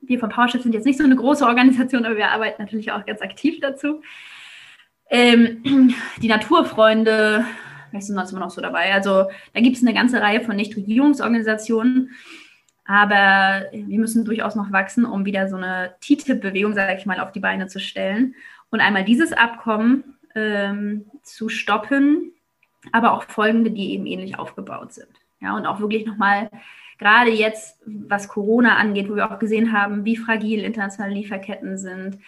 [0.00, 3.04] Wir von PowerShift sind jetzt nicht so eine große Organisation, aber wir arbeiten natürlich auch
[3.04, 4.00] ganz aktiv dazu.
[5.10, 7.44] Ähm, die Naturfreunde,
[7.88, 8.92] vielleicht sind sonst immer noch so dabei.
[8.92, 9.24] Also
[9.54, 12.10] da gibt es eine ganze Reihe von Nichtregierungsorganisationen.
[12.84, 17.32] Aber wir müssen durchaus noch wachsen, um wieder so eine TTIP-Bewegung, sage ich mal, auf
[17.32, 18.34] die Beine zu stellen.
[18.70, 22.32] Und einmal dieses Abkommen ähm, zu stoppen,
[22.92, 25.08] aber auch folgende, die eben ähnlich aufgebaut sind.
[25.40, 26.50] Ja, und auch wirklich nochmal,
[26.98, 32.18] gerade jetzt, was Corona angeht, wo wir auch gesehen haben, wie fragil internationale Lieferketten sind,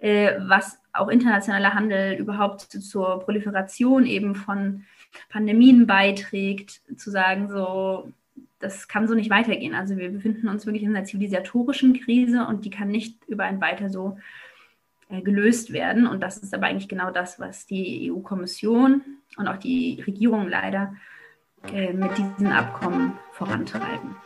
[0.00, 4.84] äh, was auch internationaler Handel überhaupt zur Proliferation eben von
[5.28, 8.12] Pandemien beiträgt, zu sagen, so,
[8.58, 9.74] das kann so nicht weitergehen.
[9.74, 13.60] Also wir befinden uns wirklich in einer zivilisatorischen Krise und die kann nicht über ein
[13.60, 14.18] weiter so
[15.08, 16.06] äh, gelöst werden.
[16.06, 19.02] Und das ist aber eigentlich genau das, was die EU-Kommission
[19.36, 20.94] und auch die Regierung leider
[21.72, 24.16] äh, mit diesen Abkommen vorantreiben.